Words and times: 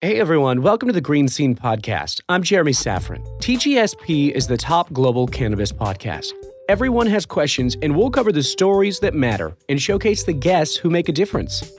Hey 0.00 0.20
everyone, 0.20 0.62
welcome 0.62 0.86
to 0.86 0.92
the 0.92 1.00
Green 1.00 1.26
Scene 1.26 1.56
Podcast. 1.56 2.20
I'm 2.28 2.44
Jeremy 2.44 2.70
Safran. 2.70 3.26
TGSP 3.40 4.30
is 4.30 4.46
the 4.46 4.56
top 4.56 4.92
global 4.92 5.26
cannabis 5.26 5.72
podcast. 5.72 6.34
Everyone 6.68 7.08
has 7.08 7.26
questions, 7.26 7.76
and 7.82 7.96
we'll 7.96 8.08
cover 8.08 8.30
the 8.30 8.44
stories 8.44 9.00
that 9.00 9.12
matter 9.12 9.56
and 9.68 9.82
showcase 9.82 10.22
the 10.22 10.32
guests 10.32 10.76
who 10.76 10.88
make 10.88 11.08
a 11.08 11.12
difference. 11.12 11.72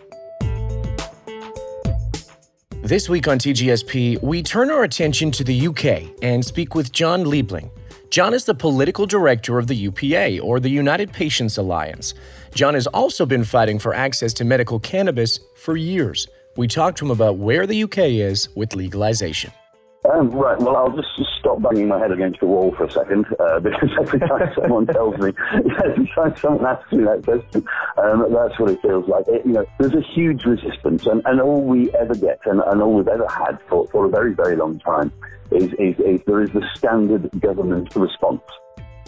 This 2.81 3.07
week 3.07 3.29
on 3.29 3.39
TGSP, 3.39 4.21
we 4.21 4.43
turn 4.43 4.69
our 4.69 4.83
attention 4.83 5.31
to 5.31 5.45
the 5.45 5.67
UK 5.67 6.13
and 6.21 6.43
speak 6.43 6.75
with 6.75 6.91
Jon 6.91 7.23
Liebling. 7.23 7.71
Jon 8.09 8.33
is 8.33 8.43
the 8.43 8.53
political 8.53 9.05
director 9.05 9.57
of 9.57 9.67
the 9.67 9.75
UPA, 9.75 10.41
or 10.41 10.59
the 10.59 10.67
United 10.67 11.13
Patients 11.13 11.57
Alliance. 11.57 12.13
Jon 12.53 12.73
has 12.73 12.87
also 12.87 13.25
been 13.25 13.45
fighting 13.45 13.79
for 13.79 13.93
access 13.93 14.33
to 14.33 14.43
medical 14.43 14.77
cannabis 14.77 15.39
for 15.55 15.77
years. 15.77 16.27
We 16.59 16.67
talked 16.67 16.97
to 16.97 17.05
him 17.05 17.11
about 17.11 17.37
where 17.37 17.65
the 17.65 17.83
UK 17.83 17.99
is 17.99 18.49
with 18.53 18.75
legalization. 18.75 19.53
Um, 20.11 20.29
right, 20.31 20.59
well, 20.59 20.75
I'll 20.75 20.93
just, 20.93 21.07
just, 21.17 21.29
stop 21.39 21.61
banging 21.61 21.87
my 21.87 21.97
head 21.97 22.11
against 22.11 22.41
the 22.41 22.47
wall 22.47 22.75
for 22.75 22.83
a 22.83 22.91
second, 22.91 23.25
uh, 23.39 23.59
because 23.61 23.89
every 24.01 24.19
time 24.19 24.51
someone 24.61 24.85
tells 24.85 25.17
me, 25.19 25.31
every 25.85 26.11
time 26.13 26.35
someone 26.35 26.65
asks 26.65 26.91
me 26.91 27.05
that 27.05 27.23
question, 27.23 27.65
um, 27.97 28.25
that's 28.33 28.59
what 28.59 28.71
it 28.71 28.81
feels 28.81 29.07
like. 29.07 29.25
It, 29.29 29.45
you 29.45 29.53
know, 29.53 29.65
there's 29.79 29.93
a 29.93 30.01
huge 30.01 30.43
resistance, 30.43 31.05
and, 31.05 31.21
and 31.23 31.39
all 31.39 31.61
we 31.61 31.93
ever 31.93 32.13
get, 32.13 32.41
and, 32.43 32.59
and 32.59 32.81
all 32.81 32.93
we've 32.93 33.07
ever 33.07 33.27
had 33.29 33.57
for, 33.69 33.87
for 33.87 34.07
a 34.07 34.09
very, 34.09 34.33
very 34.33 34.57
long 34.57 34.79
time, 34.79 35.13
is, 35.51 35.71
is, 35.79 35.95
is 35.99 36.19
there 36.27 36.41
is 36.41 36.51
the 36.51 36.67
standard 36.75 37.29
government 37.39 37.95
response. 37.95 38.41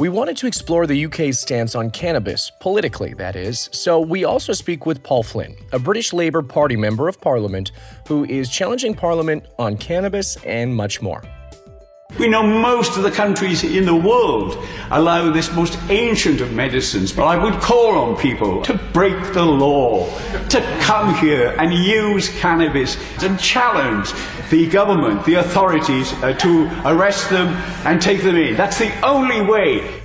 We 0.02 0.10
wanted 0.10 0.36
to 0.38 0.48
explore 0.48 0.88
the 0.88 1.06
UK's 1.06 1.40
stance 1.40 1.76
on 1.76 1.92
cannabis, 1.92 2.52
politically, 2.60 3.14
that 3.20 3.36
is, 3.36 3.70
so 3.72 4.00
we 4.00 4.24
also 4.24 4.52
speak 4.52 4.88
with 4.88 5.04
Paul 5.04 5.22
Flynn, 5.22 5.56
a 5.74 5.78
British 5.78 6.12
Labour 6.12 6.42
Party 6.42 6.76
member 6.76 7.08
of 7.08 7.22
Parliament 7.22 7.72
who 8.08 8.26
is 8.26 8.50
challenging 8.50 8.96
Parliament 8.96 9.46
on 9.60 9.78
cannabis 9.78 10.38
and 10.44 10.76
much 10.76 11.04
more. 11.04 11.22
We 12.20 12.28
know 12.28 12.44
most 12.44 12.98
of 12.98 13.04
the 13.04 13.12
countries 13.12 13.64
in 13.64 13.86
the 13.86 13.96
world 13.96 14.58
allow 14.92 15.32
this 15.32 15.52
most 15.54 15.80
ancient 15.90 16.42
of 16.42 16.52
medicines, 16.52 17.12
but 17.12 17.24
I 17.24 17.42
would 17.42 17.54
call 17.62 17.98
on 17.98 18.18
people 18.18 18.62
to 18.64 18.74
break 18.92 19.34
the 19.34 19.46
law, 19.46 20.10
to 20.50 20.62
come 20.82 21.16
here 21.16 21.56
and 21.58 21.74
use 21.74 22.30
cannabis 22.40 22.98
and 23.24 23.40
challenge 23.40 24.12
the 24.50 24.68
government, 24.68 25.26
the 25.26 25.36
authorities, 25.36 26.12
uh, 26.22 26.34
to 26.34 26.70
arrest 26.86 27.30
them 27.30 27.48
and 27.86 28.02
take 28.02 28.22
them 28.22 28.36
in. 28.36 28.58
That's 28.58 28.78
the 28.78 28.92
only 29.06 29.42
way. 29.42 30.02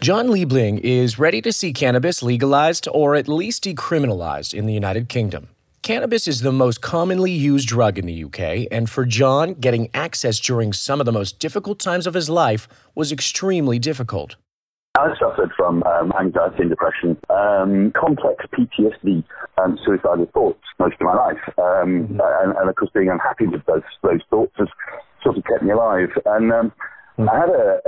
Jon 0.00 0.28
Liebling 0.28 0.80
is 0.80 1.18
ready 1.18 1.40
to 1.42 1.52
see 1.52 1.72
cannabis 1.72 2.22
legalized 2.22 2.86
or 2.92 3.16
at 3.16 3.26
least 3.26 3.64
decriminalized 3.64 4.54
in 4.54 4.66
the 4.66 4.74
United 4.74 5.08
Kingdom. 5.08 5.48
Cannabis 5.84 6.26
is 6.26 6.40
the 6.40 6.50
most 6.50 6.80
commonly 6.80 7.30
used 7.30 7.68
drug 7.68 7.98
in 7.98 8.06
the 8.06 8.24
UK, 8.24 8.66
and 8.72 8.88
for 8.88 9.04
Jon, 9.04 9.52
getting 9.52 9.90
access 9.92 10.40
during 10.40 10.72
some 10.72 10.98
of 10.98 11.04
the 11.04 11.12
most 11.12 11.38
difficult 11.38 11.78
times 11.78 12.06
of 12.06 12.14
his 12.14 12.30
life 12.30 12.66
was 12.94 13.12
extremely 13.12 13.78
difficult. 13.78 14.36
I 14.96 15.12
suffered 15.20 15.52
from 15.54 15.82
um, 15.82 16.10
anxiety 16.18 16.62
and 16.62 16.70
depression, 16.70 17.18
um, 17.28 17.92
complex 17.94 18.46
PTSD, 18.56 19.24
and 19.58 19.78
suicidal 19.84 20.24
thoughts 20.32 20.64
most 20.78 20.94
of 20.94 21.02
my 21.02 21.16
life. 21.16 21.44
Um, 21.58 22.08
mm-hmm. 22.08 22.18
and, 22.18 22.56
and, 22.56 22.70
of 22.70 22.76
course, 22.76 22.90
being 22.94 23.10
unhappy 23.10 23.46
with 23.46 23.60
those, 23.66 23.82
those 24.02 24.20
thoughts 24.30 24.54
has 24.56 24.68
sort 25.22 25.36
of 25.36 25.44
kept 25.44 25.64
me 25.64 25.72
alive. 25.72 26.08
And 26.24 26.50
um, 26.50 26.72
mm-hmm. 27.18 27.28
I 27.28 27.38
had 27.38 27.50
a, 27.50 27.80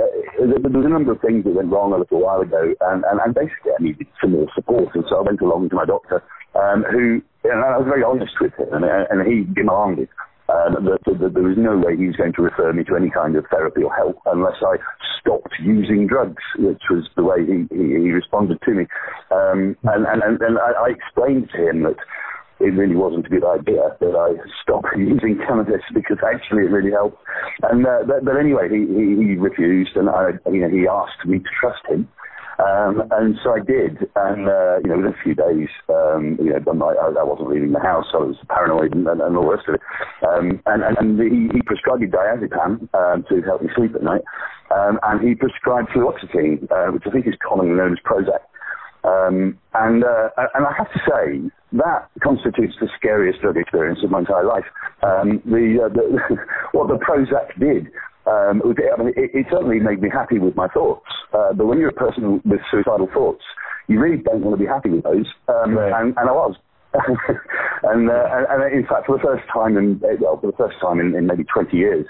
a, 0.43 0.59
there 0.61 0.69
was 0.69 0.85
a 0.85 0.89
number 0.89 1.13
of 1.13 1.21
things 1.21 1.45
that 1.45 1.55
went 1.55 1.71
wrong 1.71 1.93
a 1.93 1.97
little 1.97 2.21
while 2.21 2.41
ago, 2.41 2.75
and, 2.79 3.03
and, 3.05 3.19
and 3.25 3.33
basically 3.33 3.71
I 3.73 3.81
needed 3.81 4.05
some 4.21 4.33
more 4.33 4.45
support. 4.53 4.93
And 4.93 5.03
so 5.09 5.17
I 5.17 5.21
went 5.21 5.41
along 5.41 5.69
to 5.69 5.75
my 5.75 5.85
doctor, 5.85 6.21
um, 6.55 6.83
who 6.89 7.21
and 7.43 7.63
I 7.63 7.77
was 7.77 7.87
very 7.87 8.03
honest 8.03 8.33
with 8.41 8.53
him, 8.59 8.73
and, 8.73 8.83
and 8.83 9.19
he 9.23 9.47
demanded 9.53 10.09
um, 10.49 10.79
that, 10.83 10.99
that, 11.05 11.33
there 11.33 11.43
was 11.43 11.59
no 11.59 11.77
way 11.77 11.95
he 11.95 12.07
was 12.07 12.15
going 12.15 12.33
to 12.33 12.41
refer 12.41 12.71
me 12.71 12.83
to 12.85 12.95
any 12.95 13.09
kind 13.09 13.35
of 13.35 13.45
therapy 13.51 13.83
or 13.83 13.93
help 13.93 14.19
unless 14.25 14.55
I 14.63 14.79
stopped 15.19 15.53
using 15.59 16.07
drugs, 16.07 16.43
which 16.57 16.83
was 16.89 17.03
the 17.15 17.23
way 17.23 17.43
he, 17.43 17.67
he, 17.71 18.07
he 18.07 18.11
responded 18.11 18.59
to 18.63 18.71
me. 18.71 18.87
Um, 19.31 19.75
and 19.83 20.07
and, 20.07 20.23
and, 20.23 20.41
and 20.41 20.57
I, 20.59 20.87
I 20.87 20.89
explained 20.95 21.49
to 21.55 21.69
him 21.69 21.83
that 21.83 21.99
it 22.59 22.73
really 22.73 22.95
wasn't 22.95 23.25
a 23.25 23.29
good 23.29 23.45
idea 23.45 23.95
that 23.99 24.15
I 24.15 24.39
stop 24.63 24.83
using 24.97 25.37
cannabis 25.45 25.83
because 25.93 26.17
actually 26.23 26.63
it 26.63 26.71
really 26.71 26.91
helped. 26.91 27.21
And 27.63 27.85
uh, 27.85 28.07
but, 28.07 28.23
but 28.23 28.37
anyway, 28.39 28.71
he, 28.71 28.87
he, 28.87 29.05
he 29.19 29.35
refused, 29.35 29.95
and 29.95 30.09
I, 30.09 30.39
you 30.47 30.61
know, 30.63 30.71
he 30.71 30.87
asked 30.87 31.27
me 31.27 31.39
to 31.39 31.51
trust 31.59 31.83
him. 31.87 32.07
Um, 32.57 33.03
and 33.11 33.37
so 33.43 33.53
I 33.53 33.59
did, 33.59 34.09
and 34.15 34.49
uh, 34.49 34.81
you 34.81 34.89
know, 34.89 34.97
within 34.97 35.13
a 35.13 35.23
few 35.23 35.35
days, 35.35 35.69
um, 35.89 36.37
you 36.41 36.49
know, 36.49 36.57
I, 36.57 37.13
I 37.13 37.23
wasn't 37.23 37.49
leaving 37.49 37.71
the 37.71 37.79
house, 37.79 38.05
so 38.11 38.23
I 38.23 38.25
was 38.33 38.37
paranoid 38.49 38.95
and, 38.95 39.07
and, 39.07 39.21
and 39.21 39.37
all 39.37 39.45
the 39.45 39.55
rest 39.55 39.69
of 39.69 39.75
it. 39.75 39.81
Um, 40.25 40.61
and 40.65 40.81
and, 40.81 40.97
and 40.97 41.19
he, 41.21 41.53
he 41.53 41.61
prescribed 41.61 42.01
me 42.01 42.07
diazepam 42.07 42.89
um, 42.97 43.25
to 43.29 43.41
help 43.45 43.61
me 43.61 43.69
sleep 43.75 43.93
at 43.93 44.01
night, 44.01 44.25
um, 44.73 44.99
and 45.03 45.21
he 45.21 45.35
prescribed 45.35 45.89
fluoxetine, 45.89 46.65
uh, 46.71 46.91
which 46.91 47.03
I 47.05 47.11
think 47.11 47.27
is 47.27 47.35
commonly 47.47 47.75
known 47.75 47.93
as 47.93 47.99
Prozac. 48.01 48.41
Um, 49.05 49.57
and 49.75 50.03
uh, 50.03 50.29
and 50.55 50.65
I 50.65 50.73
have 50.75 50.91
to 50.91 50.99
say 51.05 51.51
that 51.73 52.09
constitutes 52.23 52.75
the 52.81 52.89
scariest 52.97 53.41
drug 53.41 53.57
experience 53.57 53.99
of 54.03 54.09
my 54.09 54.19
entire 54.19 54.45
life. 54.45 54.65
Um, 55.03 55.41
the, 55.45 55.85
uh, 55.85 55.89
the 55.93 56.37
what 56.71 56.87
the 56.87 56.97
Prozac 56.97 57.53
did 57.59 57.91
um, 58.27 58.61
I 58.61 59.03
mean, 59.03 59.13
it, 59.15 59.31
it, 59.33 59.45
certainly 59.49 59.79
made 59.79 60.01
me 60.01 60.09
happy 60.11 60.37
with 60.37 60.55
my 60.55 60.67
thoughts. 60.67 61.05
Uh, 61.33 61.53
but 61.53 61.65
when 61.65 61.79
you're 61.79 61.89
a 61.89 61.93
person 61.93 62.41
with 62.43 62.59
suicidal 62.69 63.07
thoughts, 63.13 63.43
you 63.87 63.99
really 63.99 64.21
don't 64.21 64.41
want 64.41 64.57
to 64.57 64.61
be 64.61 64.67
happy 64.67 64.89
with 64.89 65.03
those. 65.03 65.27
Um, 65.47 65.75
right. 65.75 65.93
and, 66.01 66.13
and 66.17 66.29
I 66.29 66.33
was. 66.33 66.55
and, 66.93 68.09
uh, 68.09 68.27
and, 68.31 68.63
and, 68.63 68.73
in 68.73 68.87
fact, 68.87 69.05
for 69.05 69.17
the 69.17 69.23
first 69.23 69.43
time 69.53 69.77
in 69.77 69.99
well, 70.19 70.39
for 70.39 70.51
the 70.51 70.57
first 70.57 70.75
time 70.81 70.99
in, 70.99 71.15
in 71.15 71.27
maybe 71.27 71.43
20 71.43 71.75
years, 71.75 72.05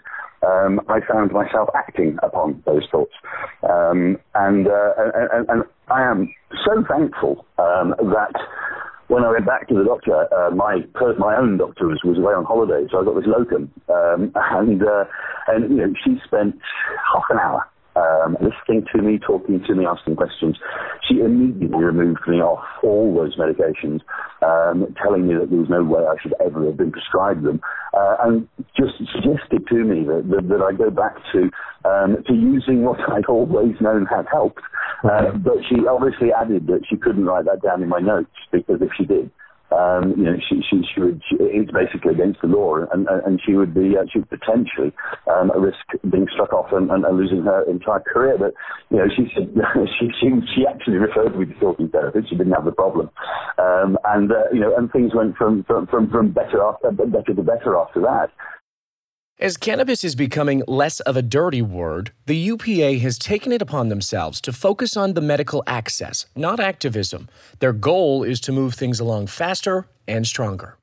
um, 0.46 0.80
I 0.88 1.00
found 1.02 1.32
myself 1.32 1.70
acting 1.76 2.18
upon 2.24 2.64
those 2.66 2.84
thoughts. 2.92 3.14
Um, 3.64 4.18
and, 4.36 4.68
uh, 4.68 4.92
and, 5.34 5.50
and, 5.50 5.64
I 5.90 6.04
am 6.04 6.34
so 6.66 6.84
thankful 6.90 7.46
um, 7.58 7.96
that 7.98 8.36
when 9.08 9.24
I 9.24 9.32
went 9.32 9.46
back 9.46 9.68
to 9.70 9.76
the 9.76 9.84
doctor, 9.84 10.28
uh, 10.34 10.52
my 10.52 10.84
my 11.18 11.38
own 11.38 11.58
doctor 11.58 11.88
was, 11.88 12.00
was 12.04 12.18
away 12.18 12.34
on 12.34 12.46
holiday, 12.46 12.88
so 12.92 13.00
I 13.00 13.06
got 13.06 13.16
this 13.16 13.28
locum, 13.28 13.72
um, 13.90 14.32
and 14.36 14.84
uh, 14.84 15.06
and 15.48 15.70
you 15.72 15.78
know 15.78 15.94
she 16.04 16.20
spent 16.26 16.56
half 17.14 17.24
an 17.30 17.40
hour 17.40 17.68
um, 17.98 18.38
listening 18.42 18.86
to 18.94 19.02
me, 19.02 19.18
talking 19.18 19.64
to 19.66 19.76
me, 19.76 19.86
asking 19.86 20.16
questions. 20.16 20.58
She 21.08 21.20
immediately 21.20 21.84
removed 21.84 22.28
me 22.28 22.38
off 22.38 22.64
all 22.84 23.16
those 23.16 23.36
medications, 23.38 24.02
um, 24.44 24.94
telling 25.02 25.28
me 25.28 25.34
that 25.36 25.50
there 25.50 25.60
was 25.60 25.70
no 25.70 25.84
way 25.84 26.04
I 26.06 26.16
should 26.22 26.34
ever 26.44 26.66
have 26.66 26.78
been 26.78 26.92
prescribed 26.92 27.44
them, 27.44 27.62
uh, 27.94 28.16
and 28.22 28.48
just 28.78 28.98
suggested 28.98 29.66
to 29.70 29.76
me 29.84 30.06
that, 30.06 30.28
that, 30.30 30.50
that 30.50 30.62
I 30.62 30.74
go 30.76 30.92
back 30.92 31.16
to 31.34 31.50
um, 31.88 32.24
to 32.28 32.34
using 32.34 32.84
what 32.84 33.00
I'd 33.10 33.26
always 33.26 33.76
known 33.82 34.06
had 34.06 34.26
helped. 34.32 34.62
Uh, 35.04 35.32
but 35.38 35.58
she 35.70 35.86
obviously 35.88 36.30
added 36.34 36.68
that 36.68 36.82
she 36.90 36.98
couldn't 36.98 37.26
write 37.26 37.46
that 37.46 37.62
down 37.62 37.84
in 37.84 37.90
my 37.90 38.00
notes 38.00 38.32
because 38.52 38.82
if 38.82 38.90
she 38.98 39.06
did, 39.06 39.32
um, 39.72 40.16
you 40.16 40.24
know, 40.24 40.38
she, 40.48 40.62
she, 40.70 40.82
she 40.94 41.02
would, 41.02 41.22
she, 41.28 41.36
it's 41.40 41.72
basically 41.72 42.14
against 42.14 42.40
the 42.40 42.48
law, 42.48 42.78
and, 42.94 43.06
and 43.08 43.42
she 43.46 43.54
would 43.54 43.74
be, 43.74 43.98
uh, 44.00 44.08
she 44.12 44.20
would 44.20 44.30
potentially 44.30 44.96
um, 45.28 45.52
risk 45.60 45.84
being 46.10 46.28
struck 46.32 46.54
off 46.54 46.72
and, 46.72 46.90
and, 46.90 47.04
and, 47.04 47.18
losing 47.18 47.44
her 47.44 47.70
entire 47.70 48.00
career. 48.00 48.38
But, 48.40 48.54
you 48.90 48.98
know, 48.98 49.08
she 49.12 49.28
said, 49.36 49.52
she, 50.00 50.08
she, 50.22 50.30
she 50.56 50.66
actually 50.66 50.98
referred 50.98 51.38
me 51.38 51.48
to 51.48 51.54
talking 51.60 51.90
therapist. 51.90 52.30
She 52.30 52.38
didn't 52.38 52.54
have 52.54 52.64
the 52.64 52.72
problem. 52.72 53.10
Um, 53.60 53.98
and, 54.06 54.32
uh, 54.32 54.48
you 54.54 54.62
know, 54.62 54.74
and 54.78 54.90
things 54.92 55.12
went 55.14 55.36
from, 55.36 55.66
from, 55.66 55.88
from, 55.88 56.10
from 56.10 56.32
better, 56.32 56.64
after, 56.64 56.92
better 56.92 57.34
to 57.36 57.44
better 57.44 57.76
after 57.76 58.00
that. 58.02 58.32
As 59.40 59.56
cannabis 59.56 60.04
is 60.04 60.16
becoming 60.16 60.64
less 60.68 61.00
of 61.02 61.16
a 61.16 61.22
dirty 61.22 61.62
word, 61.62 62.12
the 62.26 62.36
UPA 62.36 62.98
has 63.04 63.20
taken 63.20 63.52
it 63.52 63.62
upon 63.62 63.90
themselves 63.90 64.42
to 64.42 64.52
focus 64.52 64.98
on 64.98 65.14
the 65.14 65.22
medical 65.22 65.62
access, 65.68 66.26
not 66.36 66.60
activism. 66.60 67.30
Their 67.60 67.72
goal 67.72 68.24
is 68.24 68.40
to 68.42 68.52
move 68.52 68.74
things 68.74 69.00
along 69.00 69.28
faster 69.28 69.86
and 70.08 70.26
stronger. 70.26 70.80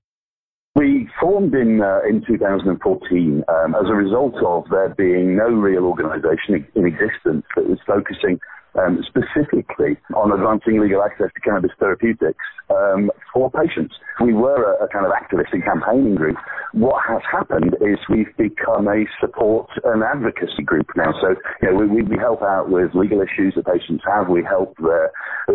We 0.76 1.08
formed 1.20 1.52
in 1.52 1.80
uh, 1.80 2.02
in 2.08 2.24
2014 2.24 3.42
um, 3.48 3.74
as 3.74 3.90
a 3.90 3.94
result 3.94 4.36
of 4.36 4.66
there 4.70 4.90
being 4.90 5.34
no 5.34 5.48
real 5.48 5.84
organisation 5.86 6.64
in 6.76 6.86
existence 6.86 7.44
that 7.56 7.68
was 7.68 7.80
focusing 7.84 8.38
um, 8.78 9.04
specifically 9.06 9.96
on 10.14 10.32
advancing 10.32 10.80
legal 10.80 11.02
access 11.02 11.28
to 11.34 11.40
cannabis 11.40 11.70
therapeutics 11.78 12.42
um, 12.70 13.10
for 13.32 13.50
patients. 13.50 13.94
We 14.20 14.32
were 14.32 14.74
a, 14.74 14.84
a, 14.84 14.88
kind 14.88 15.06
of 15.06 15.12
activist 15.12 15.52
and 15.52 15.62
campaigning 15.62 16.14
group. 16.14 16.36
What 16.72 17.02
has 17.06 17.22
happened 17.30 17.76
is 17.80 17.98
we've 18.08 18.34
become 18.36 18.88
a 18.88 19.04
support 19.20 19.68
and 19.84 20.02
advocacy 20.02 20.62
group 20.64 20.86
now. 20.96 21.12
So 21.20 21.34
you 21.62 21.70
know, 21.70 21.76
we, 21.76 22.02
we 22.02 22.16
help 22.16 22.42
out 22.42 22.70
with 22.70 22.94
legal 22.94 23.20
issues 23.20 23.54
that 23.56 23.66
patients 23.66 24.02
have. 24.06 24.28
We 24.28 24.42
help 24.42 24.76
their 24.78 25.12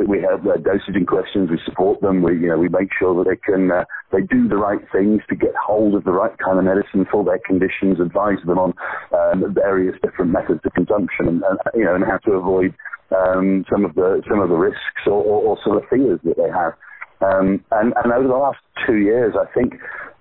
we 0.08 0.22
help 0.22 0.44
their 0.44 0.58
dosaging 0.58 1.08
questions. 1.08 1.50
We 1.50 1.60
support 1.66 2.02
them. 2.02 2.22
We 2.22 2.40
you 2.40 2.48
know 2.48 2.58
we 2.58 2.70
make 2.70 2.90
sure 2.98 3.16
that 3.24 3.30
they 3.30 3.38
can 3.38 3.72
uh, 3.72 3.86
they 4.12 4.22
do 4.22 4.48
the 4.48 4.58
right 4.58 4.80
things 4.92 5.22
to 5.30 5.36
get 5.36 5.54
hold 5.56 5.96
of 5.96 6.04
the 6.04 6.12
right 6.12 6.36
kind 6.38 6.60
of 6.60 6.66
medicine 6.66 7.06
for 7.12 7.24
their 7.24 7.40
conditions. 7.46 8.00
Advise 8.00 8.40
them 8.46 8.60
on 8.60 8.74
um, 9.12 9.54
various 9.54 9.96
different 10.04 10.32
methods 10.32 10.62
of 10.64 10.74
consumption 10.74 11.28
and, 11.28 11.44
and 11.44 11.58
you 11.76 11.84
know 11.84 11.96
and 11.96 12.04
how 12.06 12.18
to 12.20 12.32
avoid 12.34 12.74
um, 13.16 13.66
some 13.72 13.86
of 13.86 13.96
the 13.96 14.22
some 14.30 14.40
of 14.40 14.50
the 14.50 14.56
risks 14.56 15.06
or, 15.06 15.24
or, 15.24 15.42
or, 15.42 15.58
some 15.64 15.76
of 15.76 15.82
the 15.82 15.88
fears 15.90 16.20
that 16.24 16.38
they 16.38 16.50
have. 16.50 16.74
Um, 17.22 17.64
and, 17.72 17.94
and 18.02 18.14
over 18.14 18.28
the 18.28 18.34
last 18.34 18.60
two 18.88 18.98
years, 18.98 19.36
I 19.36 19.52
think 19.54 19.74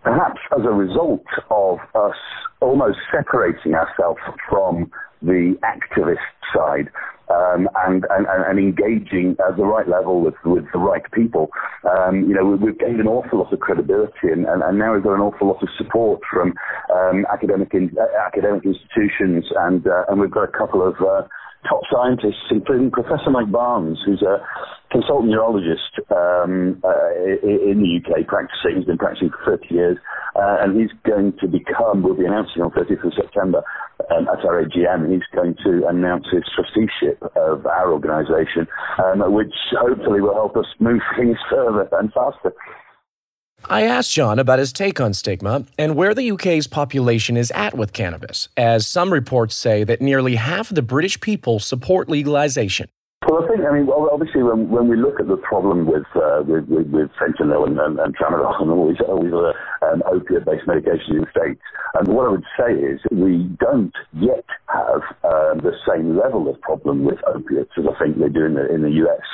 perhaps 0.03 0.41
as 0.59 0.65
a 0.65 0.73
result 0.73 1.27
of 1.51 1.79
us 1.95 2.17
almost 2.61 2.99
separating 3.13 3.75
ourselves 3.75 4.21
from 4.49 4.91
the 5.23 5.57
activist 5.63 6.27
side 6.55 6.91
um, 7.31 7.69
and, 7.87 8.07
and, 8.11 8.27
and 8.27 8.59
engaging 8.59 9.37
at 9.47 9.57
the 9.57 9.65
right 9.65 9.89
level 9.89 10.21
with, 10.23 10.35
with 10.45 10.65
the 10.73 10.79
right 10.79 11.03
people. 11.13 11.51
Um, 11.85 12.25
you 12.29 12.35
know, 12.35 12.45
we've 12.45 12.79
gained 12.79 13.01
an 13.01 13.07
awful 13.07 13.41
lot 13.41 13.53
of 13.53 13.61
credibility 13.61 14.33
and, 14.33 14.47
and, 14.47 14.63
and 14.63 14.79
now 14.79 14.95
we've 14.95 15.03
got 15.03 15.15
an 15.15 15.21
awful 15.21 15.49
lot 15.49 15.63
of 15.63 15.69
support 15.77 16.21
from 16.31 16.55
um, 16.95 17.27
academic 17.33 17.75
in, 17.75 17.95
uh, 18.01 18.27
academic 18.27 18.65
institutions 18.65 19.45
and 19.57 19.87
uh, 19.87 20.05
and 20.09 20.21
we've 20.21 20.31
got 20.31 20.45
a 20.45 20.59
couple 20.59 20.87
of 20.87 20.95
uh, 21.01 21.27
top 21.69 21.83
scientists, 21.93 22.49
including 22.51 22.91
Professor 22.91 23.31
Mike 23.31 23.51
Barnes, 23.51 23.99
who's 24.05 24.23
a 24.23 24.41
consultant 24.91 25.31
neurologist 25.31 26.01
um, 26.11 26.81
uh, 26.83 27.11
in 27.45 27.85
the 27.85 28.01
UK 28.01 28.27
practicing. 28.27 28.77
He's 28.77 28.87
been 28.87 28.99
practicing 28.99 29.31
for 29.31 29.59
30 29.59 29.75
years, 29.75 29.99
uh, 30.35 30.65
and 30.65 30.81
he's 30.81 30.91
going 31.05 31.35
to 31.41 31.47
become, 31.47 32.03
we'll 32.03 32.17
be 32.17 32.25
announcing 32.25 32.63
on 32.63 32.71
30th 32.71 33.05
of 33.05 33.13
September 33.15 33.63
um, 34.11 34.29
at 34.29 34.45
our 34.45 34.65
AGM, 34.65 35.13
he's 35.13 35.27
going 35.35 35.55
to 35.65 35.87
announce 35.89 36.27
his 36.31 36.45
trusteeship 36.55 37.21
of 37.37 37.67
our 37.67 37.93
organisation, 37.93 38.67
um, 39.05 39.21
which 39.33 39.53
hopefully 39.73 40.21
will 40.21 40.35
help 40.35 40.57
us 40.57 40.67
move 40.81 41.01
things 41.17 41.37
further 41.51 41.89
and 41.93 42.13
faster. 42.13 42.55
I 43.65 43.83
asked 43.83 44.13
Jon 44.13 44.39
about 44.39 44.59
his 44.59 44.73
take 44.73 45.01
on 45.01 45.13
stigma 45.13 45.65
and 45.77 45.97
where 45.97 46.15
the 46.15 46.31
UK's 46.31 46.67
population 46.67 47.37
is 47.37 47.51
at 47.51 47.77
with 47.77 47.93
cannabis, 47.93 48.49
as 48.57 48.87
some 48.87 49.13
reports 49.13 49.55
say 49.55 49.85
that 49.85 50.01
nearly 50.01 50.37
half 50.37 50.71
of 50.71 50.77
the 50.77 50.83
British 50.83 51.21
people 51.21 51.59
support 51.59 52.09
legalization. 52.09 52.89
I 53.69 53.73
mean, 53.73 53.89
obviously, 53.91 54.43
when, 54.43 54.71
when 54.71 54.89
we 54.89 54.97
look 54.97 55.21
at 55.21 55.29
the 55.29 55.37
problem 55.37 55.87
with 55.87 56.09
uh, 56.17 56.43
with, 56.47 56.65
with, 56.69 56.89
with, 56.89 57.11
fentanyl 57.21 57.67
and, 57.67 57.79
and, 57.79 57.99
and 58.01 58.17
tramadol 58.17 58.63
and 58.63 58.71
all 58.71 58.89
these, 58.89 59.01
all 59.07 59.23
these 59.23 59.33
other 59.33 59.53
um, 59.85 60.03
opiate-based 60.09 60.67
medications 60.67 61.11
in 61.11 61.21
the 61.21 61.31
States, 61.31 61.61
and 61.95 62.09
what 62.09 62.27
I 62.27 62.31
would 62.31 62.49
say 62.57 62.73
is 62.73 63.01
we 63.11 63.45
don't 63.61 63.93
yet 64.15 64.45
have 64.73 65.03
um, 65.23 65.61
the 65.61 65.77
same 65.87 66.17
level 66.17 66.49
of 66.49 66.61
problem 66.63 67.05
with 67.05 67.19
opiates 67.27 67.73
as 67.77 67.85
I 67.85 67.99
think 67.99 68.19
they 68.19 68.29
do 68.29 68.47
in 68.47 68.55
the, 68.55 68.73
in 68.73 68.83
the 68.83 69.05
US. 69.05 69.27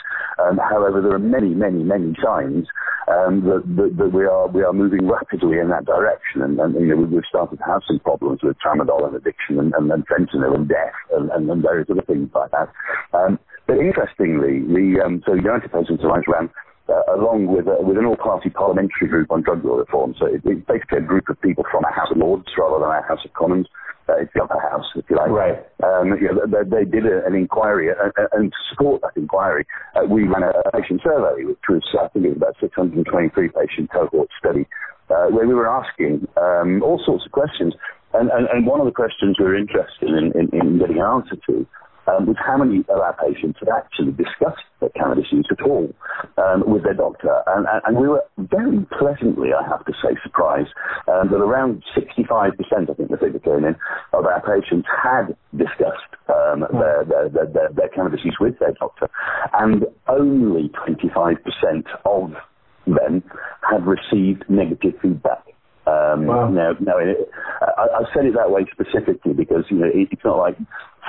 Um, 0.42 0.58
however, 0.58 1.00
there 1.00 1.14
are 1.14 1.22
many, 1.22 1.54
many, 1.54 1.84
many 1.84 2.14
signs 2.22 2.66
um, 3.06 3.44
that, 3.46 3.62
that, 3.76 3.96
that, 3.98 4.10
we 4.10 4.24
are 4.24 4.48
we 4.48 4.62
are 4.62 4.72
moving 4.72 5.06
rapidly 5.06 5.58
in 5.58 5.68
that 5.68 5.84
direction, 5.84 6.42
and, 6.42 6.58
and 6.58 6.74
you 6.74 6.90
know 6.90 6.96
we, 6.96 7.14
have 7.14 7.28
started 7.28 7.58
to 7.58 7.64
have 7.64 7.82
some 7.86 8.00
problems 8.00 8.40
with 8.42 8.56
tramadol 8.58 9.06
and 9.06 9.14
addiction, 9.14 9.58
and, 9.60 9.74
and, 9.74 9.92
and 9.92 10.06
fentanyl 10.08 10.54
and 10.54 10.68
death, 10.68 10.96
and, 11.12 11.30
and, 11.30 11.62
various 11.62 11.86
other 11.90 12.02
things 12.02 12.30
like 12.34 12.50
that. 12.50 12.72
Um, 13.12 13.38
but 13.66 13.78
interestingly, 13.78 14.60
the 14.60 15.00
um, 15.04 15.22
so 15.26 15.34
United 15.34 15.72
Patients 15.72 16.02
Alliance 16.02 16.26
ran 16.28 16.50
uh, 16.88 17.16
along 17.16 17.46
with 17.46 17.66
uh, 17.66 17.76
with 17.80 17.98
an 17.98 18.04
all-party 18.04 18.50
parliamentary 18.50 19.08
group 19.08 19.30
on 19.30 19.42
drug 19.42 19.64
law 19.64 19.76
reform. 19.76 20.14
So 20.18 20.26
it, 20.26 20.42
it's 20.44 20.66
basically 20.66 20.98
a 20.98 21.06
group 21.06 21.28
of 21.28 21.40
people 21.40 21.64
from 21.70 21.84
our 21.84 21.92
House 21.92 22.10
of 22.10 22.18
Lords 22.18 22.48
rather 22.58 22.78
than 22.80 22.88
our 22.88 23.06
House 23.06 23.24
of 23.24 23.32
Commons 23.32 23.66
uh, 24.08 24.20
it's 24.20 24.32
the 24.34 24.42
upper 24.42 24.60
house, 24.60 24.84
if 24.96 25.04
you 25.08 25.16
like. 25.16 25.30
Right. 25.30 25.64
Um, 25.82 26.12
you 26.20 26.28
know, 26.28 26.44
they, 26.46 26.68
they, 26.68 26.84
did 26.84 27.06
a, 27.06 27.24
an 27.26 27.34
inquiry, 27.34 27.90
uh, 27.90 28.12
uh, 28.20 28.26
and 28.32 28.52
to 28.52 28.58
support 28.70 29.02
that 29.02 29.16
inquiry, 29.16 29.66
uh, 29.96 30.04
we 30.04 30.24
ran 30.24 30.42
a 30.42 30.52
patient 30.72 31.00
survey, 31.02 31.44
which 31.44 31.64
was, 31.68 31.82
I 31.98 32.08
think 32.08 32.26
it 32.26 32.28
was 32.28 32.36
about 32.36 32.56
623 32.60 33.48
patient 33.48 33.90
cohort 33.90 34.28
study, 34.38 34.66
uh, 35.08 35.32
where 35.32 35.46
we 35.46 35.54
were 35.54 35.68
asking 35.68 36.28
um, 36.36 36.82
all 36.82 37.00
sorts 37.04 37.24
of 37.24 37.32
questions. 37.32 37.74
And, 38.12 38.30
and, 38.30 38.46
and, 38.52 38.66
one 38.66 38.78
of 38.78 38.86
the 38.86 38.92
questions 38.92 39.36
we 39.40 39.44
were 39.46 39.56
interested 39.56 40.08
in, 40.08 40.30
in, 40.38 40.48
in 40.52 40.78
getting 40.78 41.00
an 41.00 41.06
answer 41.06 41.36
to 41.48 41.66
um, 42.06 42.26
was 42.26 42.36
how 42.38 42.58
many 42.58 42.80
of 42.80 42.98
our 43.00 43.16
patients 43.16 43.58
had 43.60 43.68
actually 43.68 44.12
discussed 44.12 44.64
their 44.80 44.90
cannabis 44.90 45.26
use 45.30 45.46
at 45.50 45.62
all 45.62 45.92
um, 46.38 46.64
with 46.66 46.82
their 46.84 46.94
doctor. 46.94 47.42
And, 47.46 47.66
and, 47.86 47.96
we 47.96 48.08
were 48.08 48.24
very 48.38 48.84
pleasantly, 48.98 49.50
I 49.54 49.66
have 49.68 49.84
to 49.86 49.92
say, 50.02 50.16
surprised 50.22 50.70
um, 51.08 51.30
that 51.30 51.38
around 51.38 51.82
65%, 51.96 52.30
I 52.30 52.94
think 52.94 53.10
the 53.10 53.16
figure 53.16 53.38
came 53.38 53.64
in, 53.64 53.76
of 54.12 54.26
our 54.26 54.42
patients 54.42 54.86
had 54.90 55.36
discussed 55.56 56.12
um, 56.28 56.62
hmm. 56.62 56.78
their, 56.78 57.04
their, 57.04 57.28
their, 57.46 57.68
their, 57.74 57.88
cannabis 57.88 58.20
use 58.24 58.36
with 58.40 58.58
their 58.58 58.72
doctor. 58.72 59.08
And 59.54 59.84
only 60.08 60.70
25% 60.86 61.36
of 62.04 62.32
them 62.86 63.22
had 63.62 63.86
received 63.86 64.44
negative 64.48 64.94
feedback. 65.00 65.53
Um, 65.86 66.26
wow. 66.26 66.48
Now, 66.48 66.72
now 66.80 66.98
it, 66.98 67.28
I, 67.60 68.00
I 68.00 68.14
said 68.14 68.24
it 68.24 68.34
that 68.34 68.50
way 68.50 68.64
specifically 68.72 69.34
because 69.34 69.64
you 69.70 69.78
know 69.78 69.86
it, 69.86 70.08
it's 70.10 70.24
not 70.24 70.38
like 70.38 70.56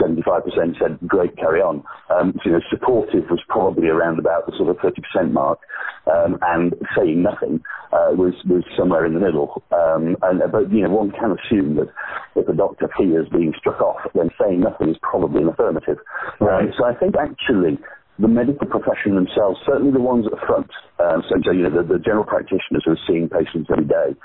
75% 0.01 0.80
said 0.80 1.00
great, 1.07 1.36
carry 1.38 1.62
on. 1.62 1.83
Um, 2.10 2.33
so, 2.44 2.50
you 2.50 2.51
know, 2.51 2.62
supportive 2.69 3.30
was 3.30 3.42
probably 3.48 3.88
around 3.88 4.19
about 4.19 4.45
the 4.45 4.54
sort 4.57 4.69
of 4.69 4.77
30% 4.77 5.31
mark, 5.31 5.60
um, 6.12 6.38
and 6.42 6.74
saying 6.95 7.24
nothing 7.24 7.63
uh, 7.94 8.12
was 8.12 8.33
was 8.45 8.63
somewhere 8.77 9.06
in 9.06 9.13
the 9.13 9.19
middle. 9.19 9.63
Um, 9.72 10.18
and 10.22 10.42
but 10.51 10.72
you 10.72 10.83
know, 10.83 10.89
one 10.89 11.12
can 11.12 11.36
assume 11.39 11.75
that 11.78 11.89
if 12.36 12.48
a 12.48 12.54
doctor 12.54 12.89
fears 12.98 13.28
being 13.31 13.54
struck 13.57 13.81
off, 13.81 14.01
then 14.13 14.30
saying 14.39 14.62
nothing 14.62 14.89
is 14.89 14.98
probably 15.01 15.42
an 15.42 15.50
affirmative. 15.50 15.98
Right. 16.39 16.69
so 16.78 16.86
I 16.86 16.94
think 16.94 17.16
actually 17.16 17.80
the 18.19 18.27
medical 18.27 18.67
profession 18.67 19.15
themselves, 19.15 19.59
certainly 19.65 19.91
the 19.91 20.00
ones 20.00 20.25
at 20.25 20.31
the 20.31 20.45
front, 20.45 20.69
um, 21.00 21.23
so 21.27 21.51
you 21.51 21.63
know 21.63 21.69
the, 21.69 21.83
the 21.83 22.00
general 22.00 22.23
practitioners 22.23 22.83
who 22.85 22.91
are 22.91 23.00
seeing 23.07 23.27
patients 23.27 23.69
every 23.69 23.85
day, 23.85 24.15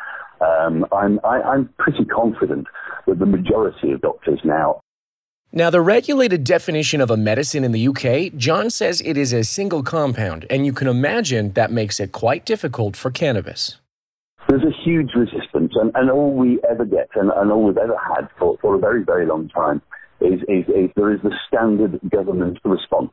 um, 0.41 0.87
I'm, 0.93 1.21
I, 1.25 1.39
am 1.39 1.47
i 1.47 1.55
am 1.55 1.75
pretty 1.79 2.05
confident 2.05 2.67
that 3.07 3.19
the 3.19 3.27
majority 3.27 3.93
of 3.93 4.01
doctors 4.01 4.41
now. 4.45 4.81
Now, 5.53 5.69
the 5.69 5.81
regulated 5.81 6.45
definition 6.45 7.01
of 7.01 7.11
a 7.11 7.17
medicine 7.17 7.65
in 7.65 7.73
the 7.73 7.89
UK, 7.89 8.37
Jon 8.37 8.71
says 8.71 9.03
it 9.05 9.17
is 9.17 9.33
a 9.33 9.43
single 9.43 9.83
compound, 9.83 10.47
and 10.49 10.65
you 10.65 10.73
can 10.73 10.87
imagine 10.87 11.53
that 11.55 11.73
makes 11.73 11.99
it 11.99 12.13
quite 12.13 12.47
difficult 12.47 12.97
for 12.97 13.11
cannabis. 13.11 13.79
There's 14.49 14.63
a 14.63 14.83
huge 14.85 15.11
resistance, 15.17 15.73
and, 15.75 15.91
and 15.97 16.09
all 16.09 16.33
we 16.33 16.61
ever 16.71 16.85
get, 16.85 17.09
and, 17.17 17.33
and 17.35 17.51
all 17.51 17.65
we've 17.65 17.77
ever 17.77 17.97
had 18.17 18.29
for, 18.39 18.57
for 18.63 18.77
a 18.77 18.79
very, 18.79 19.03
very 19.03 19.27
long 19.27 19.49
time, 19.49 19.83
is, 20.21 20.41
is, 20.43 20.65
is 20.69 20.91
there 20.95 21.13
is 21.13 21.21
the 21.23 21.35
standard 21.49 21.99
government 22.09 22.59
response 22.65 23.11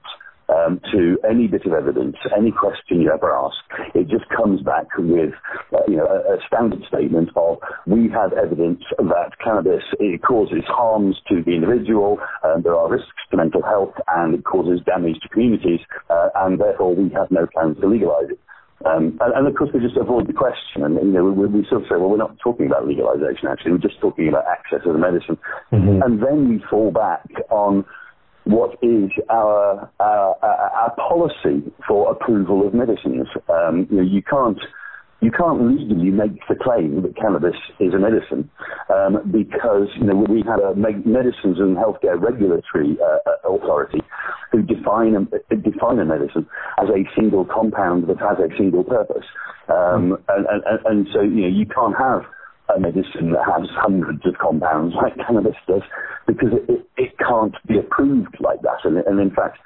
um, 0.49 0.79
to 0.91 1.17
any 1.29 1.47
bit 1.47 1.65
of 1.65 1.73
evidence, 1.73 2.15
any 2.35 2.51
question 2.51 3.01
you 3.01 3.11
ever 3.11 3.33
ask. 3.35 3.57
It 3.95 4.07
just 4.07 4.25
comes 4.29 4.61
back 4.61 4.85
with, 4.97 5.33
uh, 5.73 5.79
you 5.87 5.97
know, 5.97 6.05
a, 6.05 6.35
a, 6.35 6.37
standard 6.47 6.83
statement 6.87 7.29
of 7.35 7.57
we 7.85 8.09
have 8.09 8.33
evidence 8.33 8.81
that 8.97 9.31
cannabis 9.43 9.83
it 9.99 10.21
causes 10.23 10.63
harms 10.67 11.17
to 11.29 11.43
the 11.43 11.51
individual, 11.51 12.19
and 12.43 12.63
there 12.63 12.75
are 12.75 12.89
risks 12.89 13.07
to 13.31 13.37
mental 13.37 13.61
health, 13.61 13.93
and 14.15 14.35
it 14.35 14.45
causes 14.45 14.79
damage 14.85 15.19
to 15.21 15.29
communities, 15.29 15.81
uh, 16.09 16.29
and 16.35 16.59
therefore 16.59 16.95
we 16.95 17.09
have 17.09 17.29
no 17.31 17.47
plans 17.53 17.77
to 17.81 17.87
legalize 17.87 18.29
it. 18.29 18.39
Um, 18.85 19.17
and, 19.21 19.33
and, 19.33 19.47
of 19.47 19.55
course, 19.55 19.71
they 19.73 19.79
just 19.79 19.97
avoid 19.97 20.27
the 20.27 20.33
question. 20.33 20.83
And, 20.83 20.95
you 20.95 21.11
know, 21.11 21.25
we, 21.25 21.47
we, 21.47 21.65
sort 21.67 21.81
of 21.81 21.87
say, 21.89 21.97
well, 21.97 22.09
we're 22.09 22.17
not 22.17 22.37
talking 22.37 22.67
about 22.67 22.87
legalization, 22.87 23.49
actually. 23.49 23.71
We're 23.71 23.89
just 23.89 23.99
talking 23.99 24.29
about 24.29 24.45
access 24.45 24.85
to 24.85 24.93
the 24.93 24.99
medicine. 24.99 25.37
Mm-hmm. 25.73 26.03
And 26.03 26.21
then 26.21 26.47
we 26.47 26.61
fall 26.69 26.91
back 26.91 27.25
on 27.49 27.85
what 28.47 28.77
is 28.81 29.11
our, 29.29 29.89
our, 29.99 30.35
our 30.43 30.95
policy 30.95 31.71
for 31.87 32.11
approval 32.11 32.65
of 32.65 32.73
medicines. 32.73 33.27
Um, 33.49 33.87
you 33.89 33.97
know, 33.97 34.03
you 34.03 34.21
can't 34.21 34.59
you 35.19 35.31
can't 35.31 35.61
legally 35.65 36.11
make 36.11 36.39
the 36.47 36.55
claim 36.55 37.01
that 37.01 37.15
cannabis 37.17 37.55
is 37.79 37.93
a 37.93 37.97
medicine 37.97 38.49
um, 38.93 39.17
because 39.31 39.89
you 39.97 40.05
know 40.05 40.25
we 40.29 40.43
had 40.45 40.59
a 40.59 40.75
medicines 40.75 41.57
and 41.57 41.75
healthcare 41.75 42.21
regulatory 42.21 42.97
uh, 43.01 43.49
authority 43.49 43.99
who 44.51 44.61
define 44.61 45.15
a, 45.15 45.55
define 45.55 45.97
a 45.99 46.05
medicine 46.05 46.45
as 46.77 46.89
a 46.89 47.01
single 47.19 47.45
compound 47.45 48.07
that 48.07 48.19
has 48.19 48.37
a 48.37 48.55
single 48.57 48.83
purpose, 48.83 49.25
um, 49.69 50.17
and, 50.29 50.45
and, 50.45 50.85
and 50.85 51.07
so 51.11 51.21
you 51.21 51.41
know 51.41 51.47
you 51.47 51.65
can't 51.65 51.97
have 51.97 52.21
a 52.75 52.79
medicine 52.79 53.31
that 53.31 53.43
has 53.45 53.67
hundreds 53.73 54.25
of 54.25 54.37
compounds 54.39 54.93
like 55.01 55.15
cannabis 55.25 55.55
does 55.67 55.81
because 56.27 56.53
it, 56.67 56.86
And, 58.83 58.97
and, 58.97 59.19
in 59.19 59.31
fact, 59.31 59.59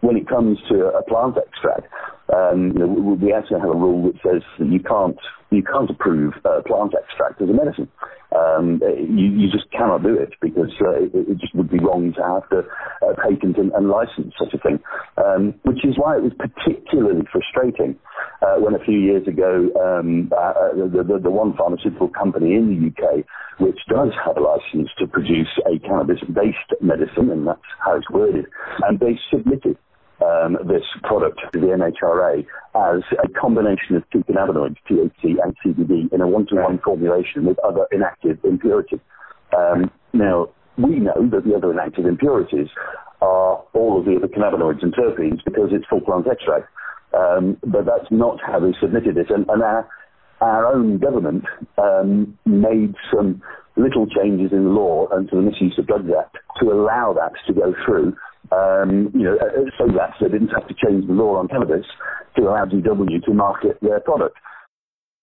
when 0.00 0.16
it 0.16 0.28
comes 0.28 0.58
to 0.68 0.86
a 0.86 1.02
plant 1.04 1.36
extract, 1.36 1.86
um, 2.34 2.72
you 2.72 2.78
know, 2.80 2.86
we, 2.86 3.14
we 3.14 3.32
actually 3.32 3.60
have 3.60 3.70
a 3.70 3.74
rule 3.76 4.12
that 4.12 4.20
says 4.22 4.42
that 4.58 4.68
you 4.68 4.80
can't 4.80 5.18
you 5.50 5.62
can't 5.62 5.90
approve 5.90 6.34
uh, 6.44 6.62
plant 6.66 6.94
extract 6.94 7.40
as 7.40 7.48
a 7.48 7.52
medicine. 7.52 7.88
Um, 8.34 8.80
you, 8.82 9.30
you, 9.30 9.50
just 9.50 9.70
cannot 9.70 10.02
do 10.02 10.18
it 10.18 10.34
because 10.40 10.72
uh, 10.80 11.06
it, 11.06 11.14
it, 11.14 11.38
just 11.38 11.54
would 11.54 11.70
be 11.70 11.78
wrong 11.78 12.12
to 12.16 12.22
have 12.22 12.48
to 12.50 12.66
uh, 13.06 13.14
patent 13.22 13.56
and, 13.58 13.70
and, 13.72 13.88
license 13.88 14.34
such 14.36 14.52
a 14.54 14.58
thing. 14.58 14.80
Um, 15.16 15.54
which 15.62 15.84
is 15.84 15.94
why 15.96 16.16
it 16.16 16.22
was 16.22 16.32
particularly 16.34 17.22
frustrating 17.30 17.96
uh, 18.42 18.56
when 18.58 18.74
a 18.74 18.84
few 18.84 18.98
years 18.98 19.28
ago 19.28 19.70
um, 19.78 20.32
uh, 20.36 20.74
the, 20.74 21.04
the, 21.06 21.18
the, 21.22 21.30
one 21.30 21.54
pharmaceutical 21.56 22.08
company 22.08 22.54
in 22.54 22.74
the 22.74 22.90
UK, 22.90 23.24
which 23.60 23.78
does 23.88 24.10
have 24.24 24.36
a 24.36 24.40
license 24.40 24.90
to 24.98 25.06
produce 25.06 25.50
a 25.66 25.78
cannabis-based 25.86 26.80
medicine, 26.80 27.30
and 27.30 27.46
that's 27.46 27.70
how 27.84 27.96
it's 27.96 28.10
worded, 28.10 28.46
and 28.88 28.98
they 28.98 29.18
submitted 29.30 29.78
um, 30.22 30.56
this 30.66 30.84
product 31.02 31.40
the 31.52 31.58
MHRA 31.58 32.46
as 32.74 33.02
a 33.22 33.28
combination 33.38 33.96
of 33.96 34.04
two 34.10 34.24
cannabinoids, 34.24 34.76
THC 34.88 35.36
and 35.42 35.56
CBD, 35.64 36.12
in 36.12 36.20
a 36.20 36.28
one-to-one 36.28 36.78
formulation 36.84 37.44
with 37.44 37.58
other 37.60 37.86
inactive 37.92 38.38
impurities. 38.44 39.00
Um, 39.56 39.90
now, 40.12 40.48
we 40.76 40.98
know 40.98 41.28
that 41.30 41.44
the 41.44 41.54
other 41.54 41.72
inactive 41.72 42.06
impurities 42.06 42.68
are 43.20 43.62
all 43.72 43.98
of 43.98 44.04
the 44.04 44.16
other 44.16 44.28
cannabinoids 44.28 44.82
and 44.82 44.94
terpenes 44.94 45.42
because 45.44 45.70
it's 45.72 45.86
full 45.88 46.00
plant 46.00 46.26
extract. 46.26 46.68
Um, 47.14 47.56
but 47.62 47.86
that's 47.86 48.10
not 48.10 48.40
how 48.44 48.58
they 48.60 48.72
submitted 48.80 49.16
it. 49.16 49.30
And, 49.30 49.46
and 49.48 49.62
our, 49.62 49.88
our 50.40 50.66
own 50.66 50.98
government 50.98 51.44
um, 51.78 52.36
made 52.44 52.94
some 53.14 53.40
little 53.76 54.06
changes 54.06 54.52
in 54.52 54.74
law 54.74 55.06
and 55.12 55.28
to 55.30 55.36
the 55.36 55.42
Misuse 55.42 55.78
of 55.78 55.86
Drugs 55.86 56.10
Act 56.18 56.36
to 56.60 56.72
allow 56.72 57.12
that 57.14 57.32
to 57.46 57.52
go 57.52 57.74
through. 57.84 58.16
Um, 58.54 59.10
you 59.14 59.24
know, 59.24 59.36
uh, 59.36 59.70
so 59.78 59.86
that 59.96 60.14
they 60.20 60.28
didn't 60.28 60.48
have 60.48 60.68
to 60.68 60.74
change 60.74 61.06
the 61.06 61.12
law 61.12 61.36
on 61.36 61.48
cannabis 61.48 61.86
to 62.36 62.42
allow 62.42 62.64
GW 62.64 63.24
to 63.24 63.32
market 63.32 63.78
their 63.82 64.00
product. 64.00 64.36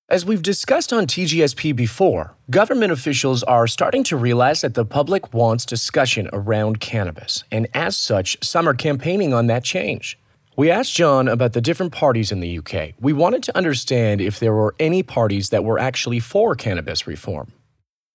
As 0.10 0.26
we've 0.26 0.42
discussed 0.42 0.92
on 0.92 1.08
TGSP 1.08 1.74
before, 1.74 2.36
government 2.50 2.92
officials 2.92 3.44
are 3.44 3.66
starting 3.66 4.04
to 4.06 4.18
realize 4.18 4.60
that 4.60 4.74
the 4.74 4.84
public 4.84 5.34
wants 5.34 5.66
discussion 5.66 6.30
around 6.34 6.82
cannabis, 6.82 7.46
and 7.50 7.68
as 7.74 7.96
such, 7.96 8.38
some 8.44 8.68
are 8.68 8.74
campaigning 8.74 9.34
on 9.34 9.48
that 9.48 9.64
change. 9.64 10.20
We 10.58 10.70
asked 10.70 10.94
Jon 10.94 11.30
about 11.30 11.54
the 11.54 11.62
different 11.62 11.94
parties 11.94 12.30
in 12.30 12.42
the 12.42 12.58
UK. 12.58 12.94
We 13.00 13.14
wanted 13.14 13.42
to 13.44 13.58
understand 13.58 14.20
if 14.20 14.38
there 14.38 14.54
were 14.54 14.76
any 14.80 15.02
parties 15.02 15.50
that 15.50 15.64
were 15.64 15.80
actually 15.80 16.20
for 16.20 16.56
cannabis 16.56 17.08
reform. 17.08 17.54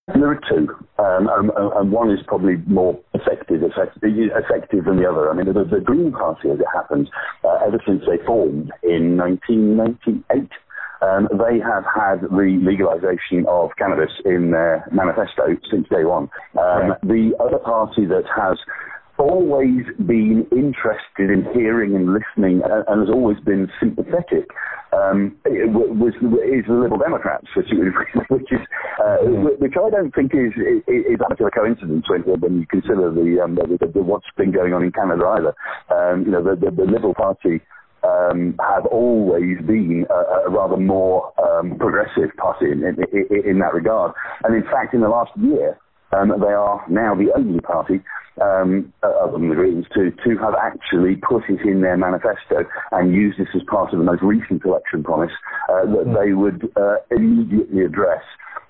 There 0.06 0.30
are 0.30 0.40
two, 0.48 0.68
um, 1.00 1.28
and, 1.28 1.50
and, 1.56 1.90
one 1.90 2.12
is 2.12 2.20
probably 2.28 2.58
more 2.68 2.96
effective, 3.12 3.64
effective, 3.64 4.02
effective 4.04 4.84
than 4.84 4.98
the 4.98 5.10
other. 5.10 5.28
I 5.28 5.34
mean, 5.34 5.46
the, 5.46 5.64
the 5.64 5.80
Green 5.80 6.12
Party, 6.12 6.48
as 6.48 6.60
it 6.60 6.66
happens, 6.72 7.08
uh, 7.42 7.58
ever 7.66 7.82
since 7.84 8.02
they 8.06 8.24
formed 8.24 8.70
in 8.84 9.16
1998, 9.16 10.46
um, 11.02 11.26
they 11.32 11.58
have 11.58 11.82
had 11.90 12.22
the 12.22 12.28
legalisation 12.30 13.46
of 13.48 13.70
cannabis 13.78 14.12
in 14.24 14.52
their 14.52 14.86
manifesto 14.92 15.58
since 15.68 15.88
day 15.88 16.04
one. 16.04 16.30
Um. 16.54 16.94
The 17.02 17.34
other 17.42 17.58
party 17.58 18.06
that 18.06 18.24
has 18.30 18.58
always 19.18 19.84
been 20.06 20.46
interested 20.52 21.30
in 21.30 21.46
hearing 21.54 21.94
and 21.94 22.12
listening 22.12 22.62
and, 22.64 22.84
and 22.88 23.00
has 23.06 23.10
always 23.10 23.38
been 23.40 23.70
sympathetic 23.80 24.50
um, 24.92 25.36
was, 25.44 26.14
is 26.14 26.64
the 26.66 26.74
Liberal 26.74 26.98
Democrats, 26.98 27.46
which, 27.56 27.68
which 28.28 28.52
is 28.52 28.60
uh, 29.02 29.16
which 29.58 29.74
I 29.76 29.90
don't 29.90 30.14
think 30.14 30.32
is 30.34 30.52
is, 30.56 30.82
is 30.86 31.20
a 31.20 31.50
coincidence 31.50 32.08
when, 32.08 32.22
when 32.40 32.60
you 32.60 32.66
consider 32.66 33.12
the, 33.12 33.40
um, 33.42 33.56
the, 33.56 33.76
the, 33.78 33.92
the, 33.92 34.02
what's 34.02 34.26
been 34.36 34.52
going 34.52 34.72
on 34.72 34.82
in 34.82 34.92
Canada 34.92 35.26
either. 35.26 35.54
Um, 35.92 36.24
you 36.24 36.30
know, 36.30 36.42
the, 36.42 36.56
the, 36.56 36.70
the 36.70 36.84
Liberal 36.90 37.14
Party 37.14 37.60
um, 38.06 38.54
have 38.60 38.86
always 38.86 39.58
been 39.66 40.06
a, 40.10 40.48
a 40.48 40.50
rather 40.50 40.76
more 40.76 41.32
um, 41.40 41.76
progressive 41.78 42.34
party 42.36 42.70
in, 42.70 42.84
in, 42.84 43.44
in, 43.44 43.58
that 43.58 43.74
regard. 43.74 44.12
And 44.44 44.54
in 44.54 44.62
fact, 44.64 44.94
in 44.94 45.00
the 45.00 45.08
last 45.08 45.32
year, 45.36 45.78
um, 46.12 46.28
they 46.40 46.52
are 46.52 46.84
now 46.88 47.14
the 47.14 47.32
only 47.36 47.60
party, 47.60 48.00
um, 48.42 48.92
other 49.02 49.32
than 49.32 49.48
the 49.48 49.54
Greens, 49.54 49.86
to, 49.94 50.10
to 50.24 50.38
have 50.38 50.54
actually 50.54 51.16
put 51.16 51.44
it 51.48 51.60
in 51.66 51.80
their 51.80 51.96
manifesto 51.96 52.64
and 52.92 53.14
used 53.14 53.38
this 53.38 53.48
as 53.54 53.62
part 53.68 53.92
of 53.92 53.98
the 53.98 54.04
most 54.04 54.22
recent 54.22 54.64
election 54.64 55.02
promise 55.02 55.32
uh, 55.68 55.86
that 55.86 56.04
hmm. 56.04 56.14
they 56.14 56.32
would 56.32 56.70
uh, 56.76 56.96
immediately 57.10 57.82
address 57.82 58.22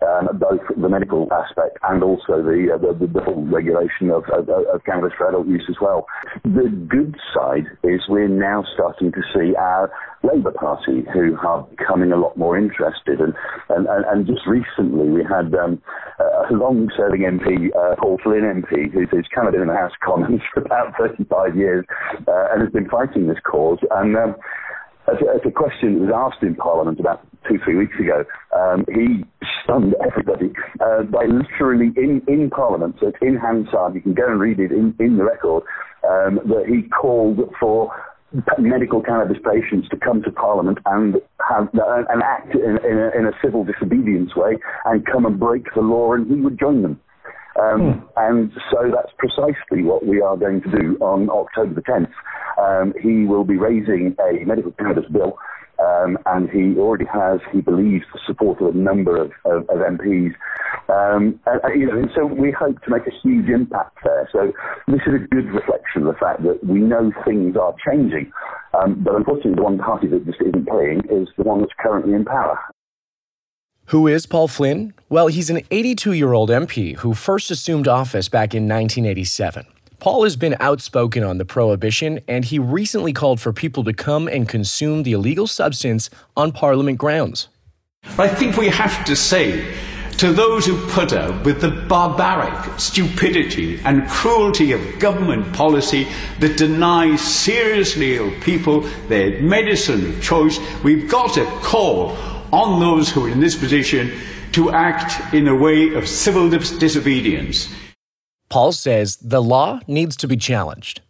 um, 0.02 0.28
both 0.38 0.60
the 0.76 0.88
medical 0.88 1.28
aspect 1.32 1.78
and 1.88 2.02
also 2.02 2.42
the, 2.42 2.68
uh, 2.74 2.78
the, 2.78 3.06
the, 3.06 3.20
full 3.24 3.44
regulation 3.46 4.10
of, 4.10 4.24
of, 4.32 4.48
of, 4.48 4.84
cannabis 4.84 5.12
for 5.16 5.28
adult 5.28 5.46
use 5.46 5.64
as 5.68 5.76
well. 5.80 6.06
The 6.44 6.68
good 6.88 7.16
side 7.34 7.64
is 7.82 8.02
we're 8.08 8.28
now 8.28 8.64
starting 8.74 9.12
to 9.12 9.22
see 9.32 9.54
our 9.56 9.90
Labour 10.22 10.52
Party 10.52 11.04
who 11.12 11.36
are 11.38 11.62
becoming 11.76 12.12
a 12.12 12.16
lot 12.16 12.36
more 12.36 12.58
interested. 12.58 13.20
And, 13.20 13.34
and, 13.70 13.86
and, 13.88 14.26
just 14.26 14.46
recently 14.46 15.08
we 15.08 15.22
had 15.22 15.54
um, 15.54 15.80
a 16.18 16.52
long-serving 16.52 17.22
MP, 17.22 17.68
uh, 17.74 17.96
Paul 17.96 18.18
Flynn 18.22 18.42
MP, 18.42 18.92
who's, 18.92 19.08
who's 19.10 19.28
kind 19.34 19.48
of 19.48 19.52
been 19.52 19.62
in 19.62 19.68
the 19.68 19.74
House 19.74 19.92
of 19.92 20.00
Commons 20.04 20.42
for 20.54 20.60
about 20.60 20.94
35 20.98 21.56
years 21.56 21.86
uh, 22.28 22.48
and 22.52 22.62
has 22.62 22.72
been 22.72 22.88
fighting 22.88 23.28
this 23.28 23.38
cause. 23.44 23.78
And 23.90 24.16
um, 24.16 24.36
as 25.08 25.16
a, 25.22 25.34
as 25.36 25.40
a, 25.46 25.50
question 25.50 25.94
that 25.94 26.06
was 26.06 26.12
asked 26.14 26.42
in 26.42 26.54
Parliament 26.54 26.98
about 26.98 27.26
two, 27.48 27.58
three 27.64 27.76
weeks 27.76 27.94
ago, 27.98 28.24
um, 28.56 28.84
he 28.88 29.24
stunned 29.66 29.94
everybody 30.06 30.52
uh, 30.80 31.02
by 31.02 31.26
literally 31.26 31.90
in, 31.96 32.22
in 32.28 32.48
Parliament, 32.50 32.96
so 33.00 33.08
it's 33.08 33.18
in 33.20 33.36
Hansard, 33.36 33.94
you 33.94 34.00
can 34.00 34.14
go 34.14 34.26
and 34.26 34.40
read 34.40 34.60
it 34.60 34.70
in, 34.70 34.94
in 34.98 35.18
the 35.18 35.24
record, 35.24 35.64
um, 36.08 36.38
that 36.46 36.64
he 36.68 36.88
called 36.88 37.40
for 37.58 37.92
medical 38.58 39.02
cannabis 39.02 39.38
patients 39.38 39.88
to 39.88 39.96
come 39.96 40.22
to 40.22 40.30
Parliament 40.30 40.78
and 40.86 41.16
have 41.48 41.68
uh, 41.74 42.02
and 42.08 42.22
act 42.22 42.54
in, 42.54 42.78
in, 42.84 42.98
a, 42.98 43.18
in 43.18 43.26
a 43.26 43.32
civil 43.42 43.64
disobedience 43.64 44.34
way 44.36 44.58
and 44.84 45.06
come 45.06 45.26
and 45.26 45.38
break 45.38 45.64
the 45.74 45.80
law, 45.80 46.12
and 46.12 46.26
he 46.26 46.40
would 46.40 46.58
join 46.58 46.82
them. 46.82 47.00
Um, 47.60 47.80
hmm. 47.80 48.06
And 48.16 48.52
so 48.70 48.90
that's 48.94 49.12
precisely 49.16 49.82
what 49.82 50.04
we 50.06 50.20
are 50.20 50.36
going 50.36 50.60
to 50.62 50.70
do 50.70 50.98
on 51.00 51.30
October 51.30 51.74
the 51.74 51.80
10th. 51.80 52.12
Um, 52.58 52.92
he 53.02 53.24
will 53.24 53.44
be 53.44 53.56
raising 53.56 54.14
a 54.20 54.44
medical 54.44 54.72
cannabis 54.72 55.04
bill 55.10 55.38
um, 55.78 56.18
and 56.26 56.48
he 56.50 56.78
already 56.78 57.04
has, 57.06 57.40
he 57.52 57.60
believes, 57.60 58.04
the 58.12 58.20
support 58.26 58.60
of 58.60 58.74
a 58.74 58.78
number 58.78 59.16
of, 59.16 59.32
of, 59.44 59.68
of 59.68 59.78
MPs. 59.78 60.34
Um, 60.88 61.38
and, 61.46 61.80
you 61.80 61.86
know, 61.86 61.98
and 61.98 62.10
so 62.14 62.24
we 62.26 62.50
hope 62.50 62.80
to 62.82 62.90
make 62.90 63.06
a 63.06 63.10
huge 63.22 63.48
impact 63.48 63.98
there. 64.04 64.28
So 64.32 64.52
this 64.88 65.00
is 65.06 65.14
a 65.14 65.26
good 65.34 65.46
reflection 65.46 66.06
of 66.06 66.14
the 66.14 66.18
fact 66.18 66.42
that 66.44 66.64
we 66.64 66.80
know 66.80 67.12
things 67.24 67.56
are 67.56 67.74
changing, 67.88 68.32
um, 68.74 69.02
but 69.02 69.14
unfortunately, 69.14 69.54
the 69.54 69.62
one 69.62 69.78
party 69.78 70.06
that 70.08 70.24
just 70.24 70.40
isn't 70.40 70.66
playing 70.66 71.02
is 71.10 71.28
the 71.36 71.44
one 71.44 71.60
that's 71.60 71.72
currently 71.78 72.14
in 72.14 72.24
power. 72.24 72.58
Who 73.90 74.08
is 74.08 74.26
Paul 74.26 74.48
Flynn? 74.48 74.94
Well, 75.08 75.28
he's 75.28 75.48
an 75.48 75.60
82 75.70 76.12
year 76.12 76.32
old 76.32 76.50
MP 76.50 76.96
who 76.96 77.14
first 77.14 77.50
assumed 77.50 77.86
office 77.86 78.28
back 78.28 78.54
in 78.54 78.64
1987. 78.64 79.66
Paul 79.98 80.24
has 80.24 80.36
been 80.36 80.56
outspoken 80.60 81.22
on 81.24 81.38
the 81.38 81.44
prohibition, 81.44 82.20
and 82.28 82.44
he 82.44 82.58
recently 82.58 83.12
called 83.12 83.40
for 83.40 83.52
people 83.52 83.82
to 83.84 83.92
come 83.92 84.28
and 84.28 84.48
consume 84.48 85.02
the 85.02 85.12
illegal 85.12 85.46
substance 85.46 86.10
on 86.36 86.52
Parliament 86.52 86.98
grounds. 86.98 87.48
I 88.18 88.28
think 88.28 88.56
we 88.56 88.68
have 88.68 89.04
to 89.06 89.16
say 89.16 89.74
to 90.18 90.32
those 90.32 90.64
who 90.64 90.80
put 90.88 91.12
up 91.12 91.44
with 91.44 91.60
the 91.60 91.70
barbaric 91.70 92.78
stupidity 92.78 93.78
and 93.84 94.08
cruelty 94.08 94.72
of 94.72 94.98
government 94.98 95.52
policy 95.54 96.06
that 96.40 96.56
denies 96.56 97.20
seriously 97.20 98.16
ill 98.16 98.30
people 98.40 98.80
their 99.08 99.40
medicine 99.42 100.14
of 100.14 100.22
choice, 100.22 100.58
we've 100.82 101.10
got 101.10 101.34
to 101.34 101.44
call 101.62 102.16
on 102.52 102.80
those 102.80 103.10
who 103.10 103.26
are 103.26 103.28
in 103.28 103.40
this 103.40 103.56
position 103.56 104.12
to 104.52 104.70
act 104.70 105.34
in 105.34 105.48
a 105.48 105.54
way 105.54 105.92
of 105.94 106.08
civil 106.08 106.48
disobedience. 106.48 107.68
Paul 108.48 108.72
says 108.72 109.16
the 109.16 109.42
law 109.42 109.80
needs 109.86 110.16
to 110.16 110.28
be 110.28 110.36
challenged. 110.36 111.00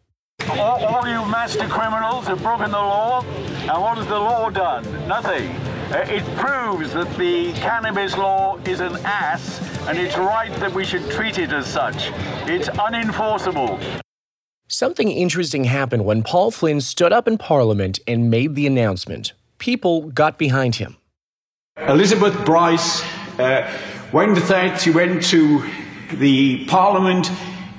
All, 0.49 0.85
all, 0.85 1.09
you 1.09 1.25
master 1.27 1.67
criminals 1.67 2.27
have 2.27 2.43
broken 2.43 2.71
the 2.71 2.79
law, 2.79 3.23
and 3.23 3.83
what 3.83 3.99
has 3.99 4.07
the 4.07 4.19
law 4.19 4.49
done? 4.49 4.85
Nothing. 5.09 5.51
Uh, 5.93 6.05
it 6.09 6.25
proves 6.37 6.93
that 6.93 7.09
the 7.17 7.53
cannabis 7.55 8.17
law 8.17 8.59
is 8.65 8.81
an 8.81 8.97
ass, 9.05 9.61
and 9.89 9.99
it's 9.99 10.17
right 10.17 10.53
that 10.61 10.73
we 10.73 10.85
should 10.85 11.09
treat 11.11 11.39
it 11.39 11.53
as 11.53 11.67
such. 11.67 12.11
It's 12.49 12.69
unenforceable. 12.69 13.81
Something 14.69 15.11
interesting 15.11 15.65
happened 15.65 16.05
when 16.05 16.23
Paul 16.23 16.51
Flynn 16.51 16.81
stood 16.81 17.13
up 17.13 17.29
in 17.29 17.39
Parliament 17.39 18.01
and 18.07 18.31
made 18.31 18.55
the 18.55 18.67
announcement. 18.67 19.33
People 19.59 20.11
got 20.11 20.39
behind 20.39 20.77
him. 20.77 20.97
Elizabeth 21.77 22.45
Bryce 22.45 23.03
uh, 23.39 23.71
went 24.13 24.37
that 24.49 24.81
she 24.81 24.91
went 24.91 25.23
to 25.25 25.63
the 26.11 26.65
Parliament 26.67 27.31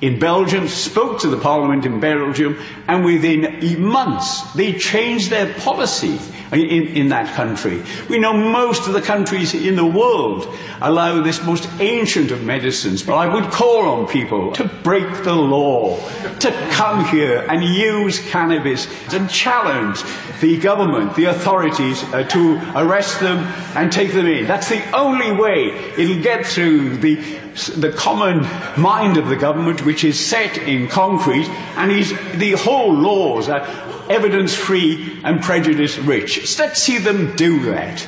in 0.02 0.20
Belgium, 0.20 0.68
spoke 0.68 1.20
to 1.22 1.28
the 1.28 1.38
Parliament 1.38 1.86
in 1.86 2.00
Belgium, 2.00 2.60
and 2.88 3.04
within 3.04 3.82
months 3.82 4.54
they 4.54 4.74
changed 4.74 5.30
their 5.30 5.54
policy 5.56 6.20
in, 6.52 6.88
in 6.88 7.10
that 7.10 7.34
country. 7.36 7.84
We 8.10 8.20
know 8.20 8.34
most 8.34 8.88
of 8.88 8.94
the 8.94 9.02
countries 9.02 9.54
in 9.54 9.76
the 9.76 9.86
world 9.86 10.48
allow 10.82 11.22
this 11.22 11.44
most 11.44 11.68
ancient 11.80 12.32
of 12.32 12.44
medicines, 12.44 13.04
but 13.04 13.16
I 13.16 13.34
would 13.34 13.52
call 13.52 13.88
on 13.90 14.08
people 14.08 14.52
to 14.54 14.66
break 14.84 15.24
the 15.24 15.36
law, 15.36 15.98
to 16.40 16.52
come 16.72 17.06
here 17.06 17.46
and 17.50 17.64
use 17.64 18.20
cannabis 18.30 18.88
and 19.14 19.30
challenge 19.30 20.04
the 20.40 20.58
government, 20.58 21.16
the 21.16 21.26
authorities, 21.26 22.04
uh, 22.14 22.24
to 22.24 22.62
arrest 22.76 23.20
them 23.20 23.40
and 23.76 23.92
take 23.92 24.14
them 24.14 24.28
in. 24.28 24.46
That's 24.46 24.70
the 24.70 24.84
only 24.96 25.32
way 25.32 25.72
it'll 25.98 26.22
get 26.22 26.46
through 26.46 26.98
the, 26.98 27.16
the 27.76 27.92
common 27.96 28.42
mind 28.80 29.18
of 29.18 29.30
the 29.30 29.36
government, 29.36 29.86
which 29.86 30.04
is 30.04 30.24
set 30.24 30.58
in 30.58 30.88
concrete, 30.88 31.48
and 31.76 31.92
is 31.92 32.12
the 32.36 32.52
whole 32.52 32.94
laws 32.94 33.50
are 33.50 33.66
evidence 34.10 34.56
free 34.56 35.20
and 35.24 35.42
prejudice 35.42 35.98
rich. 35.98 36.60
Let's 36.60 36.82
see 36.82 36.98
them 36.98 37.36
do 37.36 37.72
that. 37.72 38.08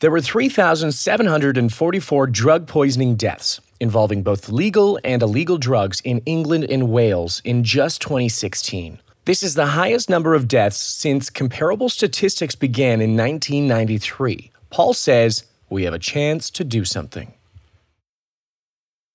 There 0.00 0.10
were 0.10 0.20
3,744 0.20 2.26
drug 2.26 2.66
poisoning 2.66 3.16
deaths 3.16 3.60
involving 3.80 4.22
both 4.22 4.48
legal 4.48 4.98
and 5.02 5.22
illegal 5.22 5.58
drugs 5.58 6.00
in 6.02 6.20
England 6.26 6.64
and 6.64 6.90
Wales 6.90 7.40
in 7.44 7.64
just 7.64 8.02
2016. 8.02 9.00
This 9.24 9.42
is 9.42 9.54
the 9.54 9.66
highest 9.66 10.10
number 10.10 10.34
of 10.34 10.46
deaths 10.46 10.76
since 10.76 11.30
comparable 11.30 11.88
statistics 11.88 12.54
began 12.54 13.00
in 13.00 13.16
1993. 13.16 14.50
Paul 14.68 14.92
says 14.92 15.44
we 15.70 15.84
have 15.84 15.94
a 15.94 15.98
chance 15.98 16.50
to 16.50 16.64
do 16.64 16.84
something. 16.84 17.32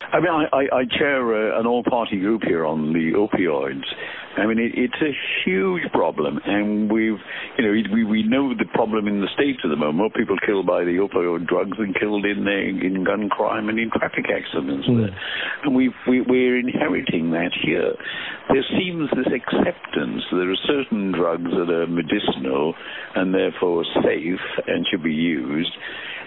I 0.01 0.19
mean, 0.19 0.31
I, 0.31 0.67
I 0.73 0.85
chair 0.85 1.53
uh, 1.53 1.59
an 1.59 1.67
all 1.67 1.83
party 1.83 2.19
group 2.19 2.43
here 2.43 2.65
on 2.65 2.93
the 2.93 3.13
opioids, 3.13 3.83
I 4.37 4.45
mean, 4.45 4.59
it, 4.59 4.71
it's 4.75 5.01
a 5.01 5.13
huge 5.43 5.83
problem, 5.91 6.39
and 6.45 6.91
we've, 6.91 7.17
you 7.57 7.63
know, 7.63 7.73
we, 7.93 8.03
we 8.03 8.23
know 8.23 8.53
the 8.53 8.65
problem 8.73 9.07
in 9.07 9.21
the 9.21 9.27
States 9.33 9.59
at 9.63 9.69
the 9.69 9.75
moment. 9.75 9.97
More 9.97 10.09
people 10.11 10.37
killed 10.45 10.67
by 10.67 10.83
the 10.85 11.01
opioid 11.01 11.47
drugs 11.47 11.77
than 11.77 11.93
killed 11.93 12.25
in 12.25 12.47
in 12.47 13.03
gun 13.03 13.29
crime 13.29 13.69
and 13.69 13.79
in 13.79 13.89
traffic 13.89 14.25
accidents. 14.29 14.87
Mm. 14.87 15.09
And 15.63 15.75
we've, 15.75 15.97
we, 16.07 16.21
we're 16.21 16.59
inheriting 16.59 17.31
that 17.31 17.51
here. 17.65 17.93
There 18.49 18.65
seems 18.77 19.09
this 19.11 19.33
acceptance 19.33 20.23
that 20.31 20.37
there 20.37 20.51
are 20.51 20.65
certain 20.67 21.11
drugs 21.11 21.49
that 21.49 21.69
are 21.69 21.87
medicinal 21.87 22.73
and 23.15 23.33
therefore 23.33 23.83
safe 24.03 24.41
and 24.67 24.85
should 24.89 25.03
be 25.03 25.13
used 25.13 25.73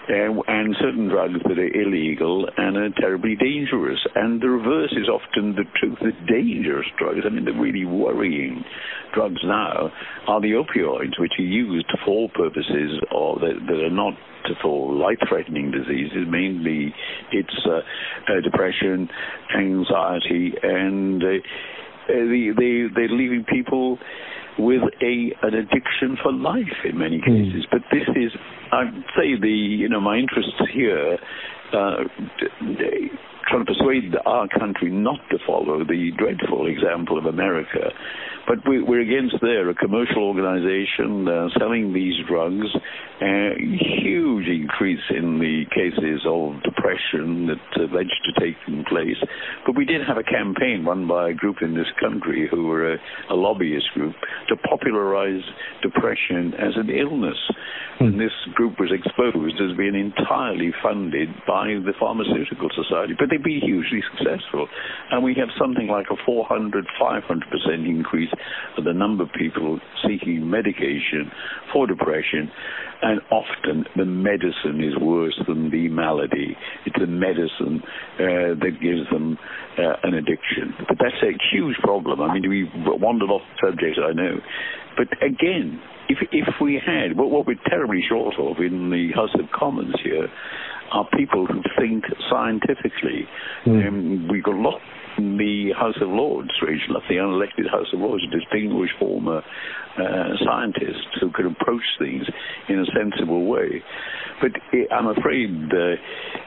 uh, 0.09 0.41
and 0.47 0.75
certain 0.79 1.07
drugs 1.07 1.39
that 1.47 1.57
are 1.57 1.81
illegal 1.81 2.47
and 2.57 2.77
are 2.77 2.89
terribly 2.99 3.35
dangerous. 3.35 3.99
And 4.15 4.41
the 4.41 4.49
reverse 4.49 4.91
is 4.91 5.07
often 5.07 5.55
the 5.55 5.63
truth. 5.79 5.97
The 6.01 6.11
dangerous 6.27 6.87
drugs, 6.97 7.19
I 7.25 7.29
mean, 7.29 7.45
the 7.45 7.53
really 7.53 7.85
worrying 7.85 8.63
drugs 9.13 9.41
now 9.43 9.91
are 10.27 10.41
the 10.41 10.53
opioids, 10.53 11.19
which 11.19 11.33
are 11.39 11.43
used 11.43 11.91
for 12.05 12.29
purposes 12.29 12.99
or 13.11 13.39
that, 13.39 13.55
that 13.67 13.79
are 13.79 13.89
not 13.89 14.13
for 14.61 14.93
life-threatening 14.93 15.71
diseases. 15.71 16.27
Mainly, 16.27 16.93
it's 17.31 17.65
uh, 17.65 17.77
uh, 17.77 18.41
depression, 18.43 19.07
anxiety, 19.57 20.53
and 20.61 21.23
uh, 21.23 21.27
they, 22.07 22.49
they, 22.57 22.83
they're 22.93 23.07
leaving 23.07 23.45
people 23.47 23.97
with 24.59 24.81
a 25.01 25.33
an 25.41 25.53
addiction 25.55 26.17
for 26.21 26.31
life 26.31 26.77
in 26.83 26.97
many 26.97 27.19
cases. 27.19 27.65
Mm. 27.65 27.71
But 27.71 27.81
this 27.91 28.07
is, 28.15 28.31
I'd 28.73 29.03
say, 29.15 29.39
the 29.39 29.49
you 29.49 29.87
know 29.89 30.01
my 30.01 30.17
interests 30.17 30.61
here. 30.73 31.17
Uh, 31.73 32.03
trying 33.47 33.65
to 33.65 33.73
persuade 33.73 34.15
our 34.25 34.47
country 34.47 34.91
not 34.91 35.19
to 35.31 35.37
follow 35.45 35.83
the 35.83 36.11
dreadful 36.17 36.67
example 36.67 37.17
of 37.17 37.25
America. 37.25 37.91
But 38.47 38.59
we, 38.67 38.77
are 38.77 38.99
against 38.99 39.35
there, 39.41 39.69
a 39.69 39.75
commercial 39.75 40.23
organization 40.23 41.27
uh, 41.27 41.47
selling 41.57 41.93
these 41.93 42.15
drugs, 42.27 42.67
a 43.21 43.55
huge 44.03 44.47
increase 44.47 45.03
in 45.09 45.39
the 45.39 45.63
cases 45.71 46.27
of 46.27 46.61
depression 46.63 47.47
that 47.47 47.63
alleged 47.79 48.19
to 48.27 48.33
take 48.43 48.59
place. 48.87 49.15
But 49.65 49.77
we 49.77 49.85
did 49.85 50.01
have 50.05 50.17
a 50.17 50.23
campaign 50.23 50.83
run 50.85 51.07
by 51.07 51.29
a 51.29 51.33
group 51.33 51.57
in 51.61 51.73
this 51.73 51.87
country 52.01 52.47
who 52.51 52.67
were 52.67 52.93
a, 52.93 52.97
a 53.31 53.35
lobbyist 53.35 53.87
group 53.93 54.15
to 54.49 54.57
popularize 54.57 55.43
depression 55.81 56.53
as 56.59 56.75
an 56.75 56.89
illness. 56.89 57.39
Hmm. 57.99 58.05
And 58.05 58.19
this 58.19 58.35
group 58.55 58.77
was 58.77 58.91
exposed 58.91 59.55
as 59.61 59.77
being 59.77 59.95
entirely 59.95 60.73
funded 60.83 61.29
by 61.47 61.79
the 61.79 61.93
Pharmaceutical 61.97 62.67
Society. 62.75 63.13
But 63.17 63.32
they've 63.33 63.43
been 63.43 63.61
hugely 63.61 64.01
successful. 64.13 64.67
And 65.11 65.23
we 65.23 65.33
have 65.39 65.49
something 65.59 65.87
like 65.87 66.05
a 66.11 66.15
400, 66.25 66.85
500% 67.01 67.89
increase 67.89 68.29
in 68.77 68.83
the 68.83 68.93
number 68.93 69.23
of 69.23 69.29
people 69.37 69.79
seeking 70.07 70.47
medication 70.49 71.31
for 71.73 71.87
depression. 71.87 72.51
And 73.01 73.19
often 73.31 73.85
the 73.97 74.05
medicine 74.05 74.83
is 74.83 74.95
worse 75.01 75.37
than 75.47 75.71
the 75.71 75.89
malady. 75.89 76.55
It's 76.85 76.95
the 76.99 77.07
medicine 77.07 77.81
uh, 78.15 78.53
that 78.61 78.77
gives 78.81 79.09
them 79.11 79.37
uh, 79.77 79.97
an 80.03 80.13
addiction. 80.13 80.77
But 80.87 80.97
that's 81.01 81.21
a 81.23 81.33
huge 81.51 81.75
problem. 81.81 82.21
I 82.21 82.33
mean, 82.33 82.47
we 82.47 82.69
wandered 82.85 83.29
off 83.29 83.41
the 83.41 83.67
subject, 83.67 83.99
I 83.99 84.13
know. 84.13 84.37
But 84.95 85.07
again, 85.25 85.81
if 86.07 86.19
if 86.31 86.47
we 86.61 86.79
had 86.85 87.17
what, 87.17 87.31
what 87.31 87.47
we're 87.47 87.59
terribly 87.67 88.03
short 88.07 88.35
of 88.37 88.57
in 88.59 88.91
the 88.91 89.11
House 89.15 89.33
of 89.35 89.49
Commons 89.51 89.95
here 90.03 90.27
are 90.91 91.07
people 91.17 91.45
who 91.45 91.61
think 91.79 92.03
scientifically. 92.29 93.27
Mm. 93.65 93.87
Um, 93.87 94.27
we've 94.31 94.43
got 94.43 94.55
a 94.55 94.61
lot 94.61 94.79
in 95.17 95.37
the 95.37 95.71
House 95.77 95.95
of 96.01 96.09
Lords, 96.09 96.49
Rachel, 96.61 96.99
the 97.07 97.15
unelected 97.15 97.69
House 97.69 97.87
of 97.93 97.99
Lords, 97.99 98.23
distinguished 98.31 98.93
former 98.99 99.41
uh, 99.97 100.29
scientists 100.43 101.21
who 101.21 101.31
could 101.31 101.45
approach 101.45 101.83
things 101.99 102.25
in 102.69 102.79
a 102.79 102.85
sensible 102.97 103.45
way. 103.45 103.83
But 104.41 104.51
I'm 104.91 105.07
afraid 105.07 105.49
the 105.69 105.95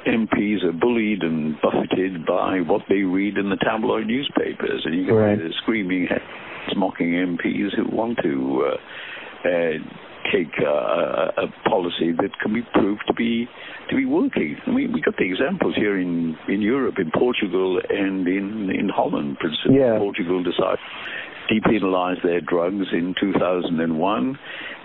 MPs 0.07 0.65
are 0.65 0.73
bullied 0.73 1.23
and 1.23 1.57
buffeted 1.61 2.27
by 2.27 2.61
what 2.61 2.83
they 2.89 3.03
read 3.03 3.39
in 3.39 3.51
the 3.51 3.57
tabloid 3.57 4.07
newspapers, 4.07 4.83
and 4.85 4.95
you 4.95 5.07
get 5.07 5.13
right. 5.13 5.39
screaming, 5.63 6.09
mocking 6.77 7.13
MPs 7.13 7.75
who 7.77 7.97
want 7.97 8.19
to. 8.23 8.73
Uh, 9.45 9.47
uh, 10.27 10.37
take 10.37 10.53
uh, 10.61 11.47
a 11.47 11.69
policy 11.69 12.13
that 12.19 12.31
can 12.43 12.55
be 12.55 12.63
proved 12.73 13.03
to 13.07 13.15
be 13.15 13.47
to 13.91 13.97
be 13.97 14.05
working. 14.05 14.57
I 14.67 14.71
mean, 14.71 14.93
we 14.93 15.01
got 15.01 15.17
the 15.17 15.25
examples 15.25 15.75
here 15.77 15.99
in, 15.99 16.37
in 16.49 16.61
Europe, 16.61 16.97
in 16.99 17.11
Portugal, 17.11 17.81
and 17.89 18.27
in 18.27 18.71
in 18.71 18.89
Holland. 18.89 19.39
For 19.41 19.49
instance, 19.49 19.75
yeah. 19.79 19.99
Portugal 19.99 20.43
decided 20.43 20.79
to 21.49 21.55
depenalize 21.55 22.23
their 22.23 22.41
drugs 22.41 22.87
in 22.93 23.15
2001, 23.21 24.39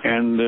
and 0.04 0.40
uh, 0.40 0.44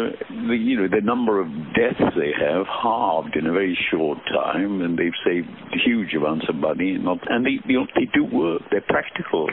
the 0.48 0.56
you 0.56 0.78
know 0.78 0.88
the 0.88 1.02
number 1.02 1.40
of 1.40 1.48
deaths 1.74 2.14
they 2.16 2.32
have 2.40 2.66
halved 2.68 3.36
in 3.36 3.48
a 3.48 3.52
very 3.52 3.78
short 3.92 4.20
time, 4.28 4.82
and 4.82 4.98
they've 4.98 5.12
saved 5.26 5.48
huge 5.86 6.14
amounts 6.14 6.46
of 6.50 6.56
money. 6.56 6.98
Not, 7.00 7.20
and 7.30 7.46
they 7.46 7.60
you 7.66 7.80
know, 7.80 7.88
they 7.96 8.06
do 8.14 8.26
work. 8.26 8.62
They're 8.72 8.82
practical. 8.82 9.50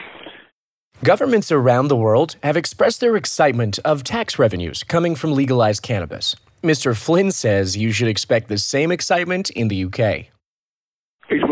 Governments 1.03 1.51
around 1.51 1.87
the 1.87 1.95
world 1.95 2.35
have 2.43 2.55
expressed 2.55 2.99
their 2.99 3.15
excitement 3.15 3.79
of 3.83 4.03
tax 4.03 4.37
revenues 4.37 4.83
coming 4.83 5.15
from 5.15 5.33
legalized 5.33 5.81
cannabis. 5.81 6.35
Mr. 6.63 6.95
Flynn 6.95 7.31
says 7.31 7.75
you 7.75 7.91
should 7.91 8.07
expect 8.07 8.49
the 8.49 8.59
same 8.59 8.91
excitement 8.91 9.49
in 9.49 9.69
the 9.69 9.83
UK. 9.85 10.30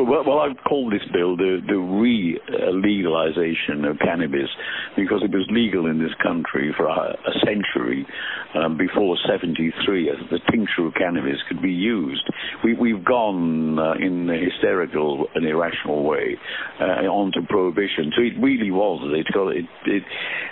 Well, 0.10 0.24
well, 0.26 0.40
I've 0.40 0.58
called 0.68 0.92
this 0.92 1.06
bill 1.14 1.38
the, 1.38 1.62
the 1.68 1.78
re-legalization 1.78 3.86
of 3.86 4.00
cannabis 4.00 4.50
because 4.98 5.22
it 5.22 5.30
was 5.30 5.46
legal 5.52 5.86
in 5.86 6.02
this 6.02 6.16
country 6.24 6.74
for 6.76 6.88
a, 6.88 7.14
a 7.14 7.34
century 7.46 8.08
um, 8.56 8.76
before 8.76 9.16
73 9.30 10.10
as 10.10 10.18
the 10.32 10.40
tincture 10.50 10.88
of 10.88 10.96
cannabis 10.96 11.38
could 11.48 11.62
be 11.62 11.72
used. 11.72 12.28
We, 12.64 12.90
have 12.90 13.06
gone 13.06 13.78
uh, 13.78 13.94
in 14.02 14.28
a 14.32 14.40
hysterical 14.50 15.28
and 15.36 15.46
irrational 15.46 16.02
way 16.02 16.40
uh, 16.82 17.06
onto 17.06 17.46
prohibition. 17.46 18.12
So 18.18 18.24
it 18.24 18.34
really 18.42 18.72
was. 18.72 19.06
It 19.14 19.28
it, 19.30 19.66
it, 19.86 20.04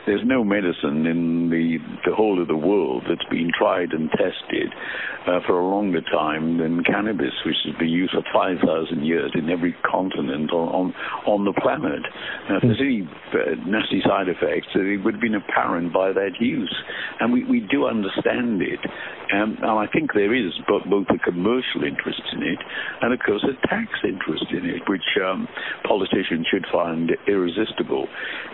there's 0.06 0.22
no 0.24 0.44
medicine 0.44 1.08
in 1.08 1.50
the, 1.50 1.80
the 2.06 2.14
whole 2.16 2.40
of 2.40 2.48
the 2.48 2.56
world 2.56 3.06
that's 3.10 3.28
been 3.32 3.50
tried 3.58 3.92
and 3.92 4.08
tested 4.12 4.72
uh, 5.26 5.40
for 5.48 5.60
a 5.60 5.68
longer 5.68 6.02
time 6.02 6.60
than 6.60 6.84
cannabis, 6.84 7.34
which 7.44 7.56
has 7.66 7.74
been 7.80 7.90
used 7.90 8.14
for 8.14 8.22
5,000 8.32 9.04
years 9.04 9.32
in 9.34 9.47
every 9.50 9.76
continent 9.84 10.52
on, 10.52 10.68
on, 10.70 10.94
on 11.26 11.46
the 11.46 11.54
planet. 11.62 12.02
Now, 12.50 12.58
if 12.58 12.64
there's 12.64 12.82
any 12.82 13.08
uh, 13.34 13.56
nasty 13.66 14.02
side 14.06 14.28
effects, 14.30 14.68
it 14.76 15.04
would 15.04 15.16
have 15.16 15.22
been 15.22 15.36
apparent 15.36 15.94
by 15.94 16.12
that 16.14 16.40
use. 16.40 16.74
And 17.20 17.34
we, 17.34 17.44
we 17.44 17.60
do 17.62 17.88
understand 17.88 18.62
it. 18.62 18.80
Um, 19.34 19.58
and 19.62 19.80
I 19.80 19.88
think 19.92 20.14
there 20.14 20.34
is 20.34 20.54
both, 20.68 20.84
both 20.90 21.08
a 21.10 21.20
commercial 21.20 21.84
interest 21.84 22.22
in 22.34 22.44
it 22.44 22.60
and, 23.02 23.14
of 23.14 23.20
course, 23.20 23.44
a 23.44 23.56
tax 23.68 23.92
interest 24.04 24.46
in 24.52 24.66
it, 24.66 24.82
which 24.88 25.06
um, 25.24 25.48
politicians 25.84 26.48
should 26.52 26.66
find 26.72 27.12
irresistible. 27.28 28.08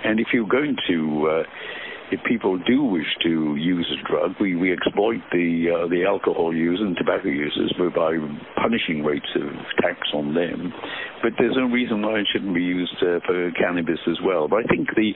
And 0.03 0.19
if 0.19 0.27
you're 0.33 0.47
going 0.47 0.75
to 0.87 1.29
uh, 1.29 1.43
if 2.13 2.19
people 2.29 2.59
do 2.59 2.83
wish 2.83 3.09
to 3.23 3.55
use 3.57 3.89
a 3.89 4.07
drug, 4.07 4.37
we, 4.39 4.55
we 4.55 4.71
exploit 4.71 5.21
the 5.31 5.65
uh, 5.73 5.87
the 5.89 6.05
alcohol 6.05 6.53
users 6.53 6.85
and 6.85 6.95
tobacco 6.95 7.27
users 7.27 7.73
by 7.95 8.13
punishing 8.61 9.03
rates 9.03 9.29
of 9.35 9.49
tax 9.81 9.97
on 10.13 10.33
them. 10.35 10.71
But 11.23 11.33
there's 11.39 11.55
no 11.57 11.65
reason 11.65 12.03
why 12.03 12.19
it 12.19 12.27
shouldn't 12.31 12.53
be 12.53 12.61
used 12.61 12.95
uh, 13.01 13.19
for 13.25 13.51
cannabis 13.57 13.97
as 14.07 14.17
well. 14.23 14.47
But 14.47 14.61
I 14.61 14.63
think 14.69 14.89
the, 14.95 15.11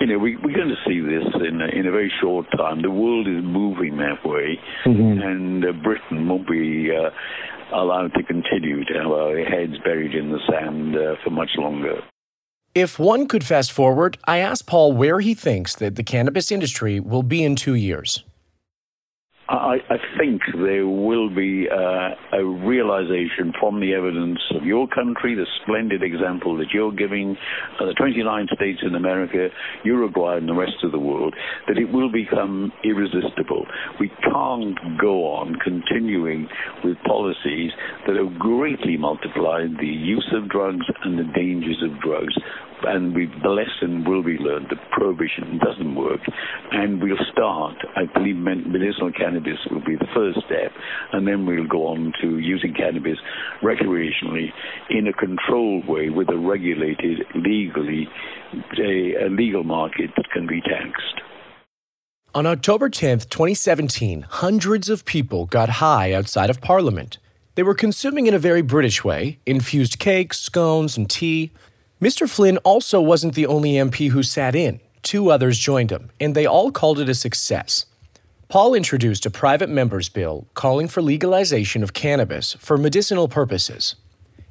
you 0.00 0.06
know, 0.06 0.18
we, 0.18 0.36
we're 0.36 0.56
going 0.56 0.68
to 0.68 0.82
see 0.84 1.00
this 1.00 1.24
in 1.40 1.60
a, 1.62 1.68
in 1.72 1.86
a 1.86 1.90
very 1.90 2.12
short 2.20 2.46
time. 2.56 2.82
The 2.82 2.90
world 2.90 3.26
is 3.26 3.42
moving 3.42 3.96
that 3.96 4.20
way, 4.24 4.60
mm-hmm. 4.84 5.22
and 5.22 5.64
uh, 5.64 5.72
Britain 5.82 6.28
won't 6.28 6.48
be. 6.48 6.90
Uh, 6.92 7.10
allowed 7.74 8.12
to 8.12 8.22
continue 8.24 8.84
to 8.84 8.92
have 8.92 9.10
our 9.10 9.38
heads 9.38 9.72
buried 9.82 10.14
in 10.14 10.30
the 10.30 10.38
sand 10.46 10.94
uh, 10.94 11.16
for 11.24 11.30
much 11.30 11.48
longer. 11.56 12.02
If 12.74 12.98
one 12.98 13.28
could 13.28 13.44
fast 13.44 13.70
forward, 13.70 14.16
I 14.24 14.38
asked 14.38 14.64
Paul 14.64 14.94
where 14.94 15.20
he 15.20 15.34
thinks 15.34 15.74
that 15.74 15.96
the 15.96 16.02
cannabis 16.02 16.50
industry 16.50 17.00
will 17.00 17.22
be 17.22 17.44
in 17.44 17.54
two 17.54 17.74
years. 17.74 18.24
I, 19.52 19.76
I 19.90 19.96
think 20.18 20.40
there 20.54 20.88
will 20.88 21.28
be 21.28 21.68
uh, 21.68 22.38
a 22.38 22.42
realization 22.42 23.52
from 23.60 23.80
the 23.80 23.92
evidence 23.92 24.40
of 24.56 24.64
your 24.64 24.88
country, 24.88 25.34
the 25.34 25.46
splendid 25.62 26.02
example 26.02 26.56
that 26.56 26.68
you're 26.72 26.92
giving, 26.92 27.36
uh, 27.78 27.84
the 27.84 27.92
29 27.92 28.46
states 28.54 28.80
in 28.82 28.94
America, 28.94 29.48
Uruguay, 29.84 30.38
and 30.38 30.48
the 30.48 30.54
rest 30.54 30.80
of 30.82 30.90
the 30.90 30.98
world, 30.98 31.34
that 31.68 31.76
it 31.76 31.92
will 31.92 32.10
become 32.10 32.72
irresistible. 32.82 33.66
We 34.00 34.08
can't 34.24 34.78
go 34.98 35.28
on 35.36 35.56
continuing 35.62 36.48
with 36.82 36.96
policies 37.04 37.72
that 38.06 38.16
have 38.16 38.38
greatly 38.38 38.96
multiplied 38.96 39.76
the 39.78 39.86
use 39.86 40.32
of 40.32 40.48
drugs 40.48 40.86
and 41.04 41.18
the 41.18 41.30
dangers 41.34 41.82
of 41.84 42.00
drugs 42.00 42.32
and 42.84 43.14
we, 43.14 43.26
the 43.42 43.48
lesson 43.48 44.04
will 44.04 44.22
be 44.22 44.38
learned 44.38 44.66
that 44.70 44.78
prohibition 44.90 45.58
doesn't 45.58 45.94
work, 45.94 46.20
and 46.70 47.02
we'll 47.02 47.16
start. 47.32 47.76
I 47.96 48.04
believe 48.12 48.36
medicinal 48.36 49.12
cannabis 49.12 49.58
will 49.70 49.84
be 49.84 49.96
the 49.96 50.08
first 50.14 50.38
step, 50.46 50.72
and 51.12 51.26
then 51.26 51.46
we'll 51.46 51.66
go 51.66 51.86
on 51.88 52.12
to 52.20 52.38
using 52.38 52.74
cannabis 52.74 53.18
recreationally 53.62 54.48
in 54.90 55.06
a 55.06 55.12
controlled 55.12 55.86
way 55.86 56.10
with 56.10 56.28
a 56.28 56.38
regulated, 56.38 57.24
legally, 57.34 58.08
a, 58.78 59.26
a 59.26 59.28
legal 59.28 59.64
market 59.64 60.10
that 60.16 60.30
can 60.32 60.46
be 60.46 60.60
taxed. 60.60 61.20
On 62.34 62.46
October 62.46 62.88
10, 62.88 63.20
2017, 63.20 64.22
hundreds 64.22 64.88
of 64.88 65.04
people 65.04 65.44
got 65.44 65.68
high 65.68 66.14
outside 66.14 66.48
of 66.48 66.62
Parliament. 66.62 67.18
They 67.54 67.62
were 67.62 67.74
consuming 67.74 68.26
in 68.26 68.32
a 68.32 68.38
very 68.38 68.62
British 68.62 69.04
way 69.04 69.38
infused 69.44 69.98
cakes, 69.98 70.40
scones, 70.40 70.96
and 70.96 71.10
tea. 71.10 71.52
Mr. 72.02 72.28
Flynn 72.28 72.56
also 72.58 73.00
wasn't 73.00 73.36
the 73.36 73.46
only 73.46 73.74
MP 73.74 74.10
who 74.10 74.24
sat 74.24 74.56
in. 74.56 74.80
Two 75.02 75.30
others 75.30 75.56
joined 75.56 75.92
him, 75.92 76.10
and 76.18 76.34
they 76.34 76.44
all 76.44 76.72
called 76.72 76.98
it 76.98 77.08
a 77.08 77.14
success. 77.14 77.86
Paul 78.48 78.74
introduced 78.74 79.24
a 79.24 79.30
private 79.30 79.70
member's 79.70 80.08
bill 80.08 80.48
calling 80.54 80.88
for 80.88 81.00
legalization 81.00 81.80
of 81.80 81.92
cannabis 81.92 82.54
for 82.54 82.76
medicinal 82.76 83.28
purposes. 83.28 83.94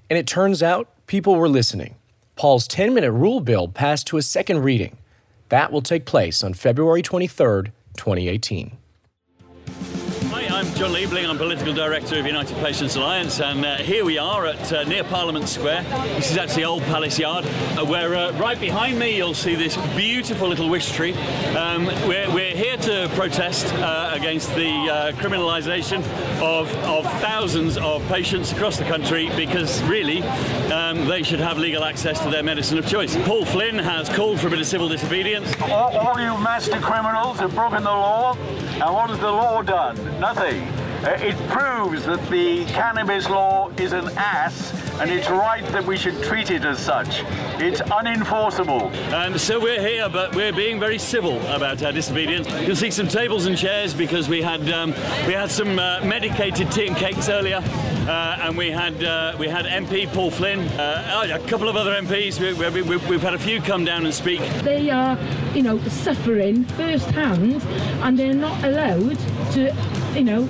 And 0.09 0.17
it 0.17 0.27
turns 0.27 0.63
out 0.63 0.87
people 1.07 1.35
were 1.35 1.49
listening. 1.49 1.95
Paul's 2.37 2.69
10 2.69 2.93
minute 2.93 3.11
rule 3.11 3.41
bill 3.41 3.67
passed 3.67 4.07
to 4.07 4.17
a 4.17 4.21
second 4.21 4.63
reading. 4.63 4.97
That 5.49 5.73
will 5.73 5.81
take 5.81 6.05
place 6.05 6.45
on 6.45 6.53
February 6.53 7.01
23, 7.01 7.73
2018. 7.97 8.77
I'm 10.61 10.75
Jon 10.75 10.91
Liebling. 10.91 11.27
I'm 11.27 11.39
Political 11.39 11.73
Director 11.73 12.19
of 12.19 12.25
United 12.27 12.55
Patients 12.57 12.95
Alliance, 12.95 13.41
and 13.41 13.65
uh, 13.65 13.77
here 13.77 14.05
we 14.05 14.19
are 14.19 14.45
at 14.45 14.71
uh, 14.71 14.83
near 14.83 15.03
Parliament 15.03 15.49
Square. 15.49 15.81
This 16.17 16.29
is 16.29 16.37
actually 16.37 16.65
Old 16.65 16.83
Palace 16.83 17.17
Yard, 17.17 17.45
uh, 17.47 17.83
where 17.83 18.13
uh, 18.13 18.31
right 18.33 18.59
behind 18.59 18.99
me 18.99 19.17
you'll 19.17 19.33
see 19.33 19.55
this 19.55 19.75
beautiful 19.95 20.47
little 20.47 20.69
wish 20.69 20.91
tree. 20.91 21.13
Um, 21.55 21.87
we're, 22.07 22.31
we're, 22.31 22.40
here 22.55 22.77
to 22.77 23.09
protest 23.13 23.73
uh, 23.75 24.11
against 24.13 24.53
the 24.55 24.69
uh, 24.69 25.11
criminalisation 25.13 25.99
of, 26.41 26.73
of 26.85 27.05
thousands 27.21 27.77
of 27.77 28.05
patients 28.07 28.51
across 28.51 28.77
the 28.77 28.83
country 28.85 29.29
because 29.35 29.81
really 29.83 30.21
um, 30.71 31.07
they 31.07 31.23
should 31.23 31.39
have 31.39 31.57
legal 31.57 31.83
access 31.83 32.19
to 32.21 32.29
their 32.29 32.43
medicine 32.43 32.77
of 32.77 32.87
choice. 32.87 33.15
Paul 33.25 33.45
Flynn 33.45 33.77
has 33.77 34.09
called 34.09 34.39
for 34.39 34.47
a 34.47 34.49
bit 34.49 34.59
of 34.59 34.67
civil 34.67 34.89
disobedience. 34.89 35.53
All, 35.61 35.97
all 35.97 36.19
you 36.19 36.37
master 36.37 36.79
criminals 36.79 37.39
have 37.39 37.53
broken 37.53 37.83
the 37.83 37.89
law, 37.89 38.35
and 38.35 38.93
what 38.93 39.09
has 39.09 39.19
the 39.19 39.31
law 39.31 39.61
done? 39.61 39.95
Nothing. 40.19 40.63
Uh, 41.03 41.17
it 41.19 41.37
proves 41.49 42.05
that 42.05 42.21
the 42.29 42.65
cannabis 42.65 43.29
law 43.29 43.69
is 43.77 43.91
an 43.93 44.07
ass 44.17 44.71
and 44.99 45.09
it's 45.09 45.29
right 45.29 45.65
that 45.67 45.85
we 45.85 45.97
should 45.97 46.21
treat 46.23 46.51
it 46.51 46.65
as 46.65 46.79
such. 46.79 47.23
It's 47.59 47.81
unenforceable. 47.81 48.91
And 49.13 49.39
so 49.39 49.59
we're 49.59 49.81
here, 49.81 50.09
but 50.09 50.35
we're 50.35 50.53
being 50.53 50.79
very 50.79 50.97
civil 50.97 51.39
about 51.47 51.81
our 51.83 51.91
disobedience. 51.91 52.49
You'll 52.65 52.75
see 52.75 52.91
some 52.91 53.07
tables 53.07 53.45
and 53.45 53.57
chairs 53.57 53.93
because 53.93 54.27
we 54.27 54.41
had 54.41 54.69
um, 54.71 54.91
we 55.27 55.33
had 55.33 55.51
some 55.51 55.79
uh, 55.79 56.01
medicated 56.03 56.71
tea 56.71 56.87
and 56.87 56.95
cakes 56.95 57.29
earlier, 57.29 57.61
uh, 58.07 58.39
and 58.41 58.57
we 58.57 58.71
had 58.71 59.03
uh, 59.03 59.35
we 59.39 59.47
had 59.47 59.65
MP 59.65 60.07
Paul 60.13 60.31
Flynn, 60.31 60.59
uh, 60.79 61.27
a 61.33 61.39
couple 61.47 61.69
of 61.69 61.75
other 61.75 61.91
MPs. 61.91 62.39
We, 62.39 62.81
we, 62.81 62.97
we've 62.97 63.21
had 63.21 63.33
a 63.33 63.39
few 63.39 63.61
come 63.61 63.85
down 63.85 64.05
and 64.05 64.13
speak. 64.13 64.41
They 64.63 64.89
are, 64.89 65.17
you 65.53 65.63
know, 65.63 65.79
suffering 65.87 66.65
firsthand, 66.65 67.61
and 68.03 68.17
they're 68.17 68.33
not 68.33 68.63
allowed 68.63 69.17
to 69.53 69.73
you 70.15 70.23
know, 70.23 70.45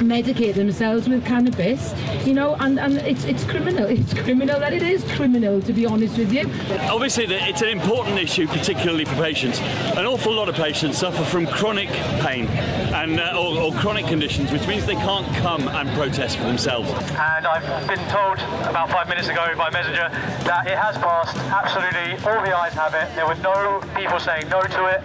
medicate 0.00 0.54
themselves 0.54 1.08
with 1.08 1.24
cannabis, 1.24 1.94
you 2.26 2.34
know, 2.34 2.56
and, 2.60 2.78
and 2.78 2.96
it's, 2.98 3.24
it's 3.24 3.44
criminal. 3.44 3.88
It's 4.00 4.14
criminal 4.14 4.58
that 4.60 4.72
it 4.72 4.82
is 4.82 5.04
criminal, 5.12 5.60
to 5.60 5.72
be 5.72 5.84
honest 5.84 6.16
with 6.16 6.32
you. 6.32 6.50
Obviously, 6.90 7.24
it's 7.26 7.60
an 7.60 7.68
important 7.68 8.18
issue, 8.18 8.46
particularly 8.46 9.04
for 9.04 9.14
patients. 9.16 9.60
An 9.96 10.06
awful 10.06 10.32
lot 10.32 10.48
of 10.48 10.54
patients 10.54 10.98
suffer 10.98 11.22
from 11.24 11.46
chronic 11.46 11.88
pain 12.20 12.46
and 12.46 13.20
uh, 13.20 13.36
or, 13.36 13.58
or, 13.60 13.72
chronic 13.72 14.06
conditions, 14.06 14.52
which 14.52 14.66
means 14.66 14.86
they 14.86 14.94
can't 14.94 15.26
come 15.36 15.68
and 15.68 15.88
protest 15.90 16.38
for 16.38 16.44
themselves. 16.44 16.90
And 16.90 17.46
I've 17.46 17.86
been 17.86 18.08
told 18.08 18.38
about 18.68 18.90
five 18.90 19.08
minutes 19.08 19.28
ago 19.28 19.52
by 19.56 19.70
messenger 19.70 20.08
that 20.44 20.66
it 20.66 20.78
has 20.78 20.96
passed. 20.96 21.36
Absolutely, 21.36 22.12
all 22.26 22.42
the 22.42 22.56
ayes 22.56 22.72
have 22.74 22.94
it. 22.94 23.14
There 23.14 23.26
were 23.26 23.36
no 23.36 23.80
people 23.96 24.18
saying 24.18 24.48
no 24.48 24.62
to 24.62 24.86
it. 24.86 25.00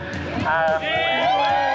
Um, 0.46 1.75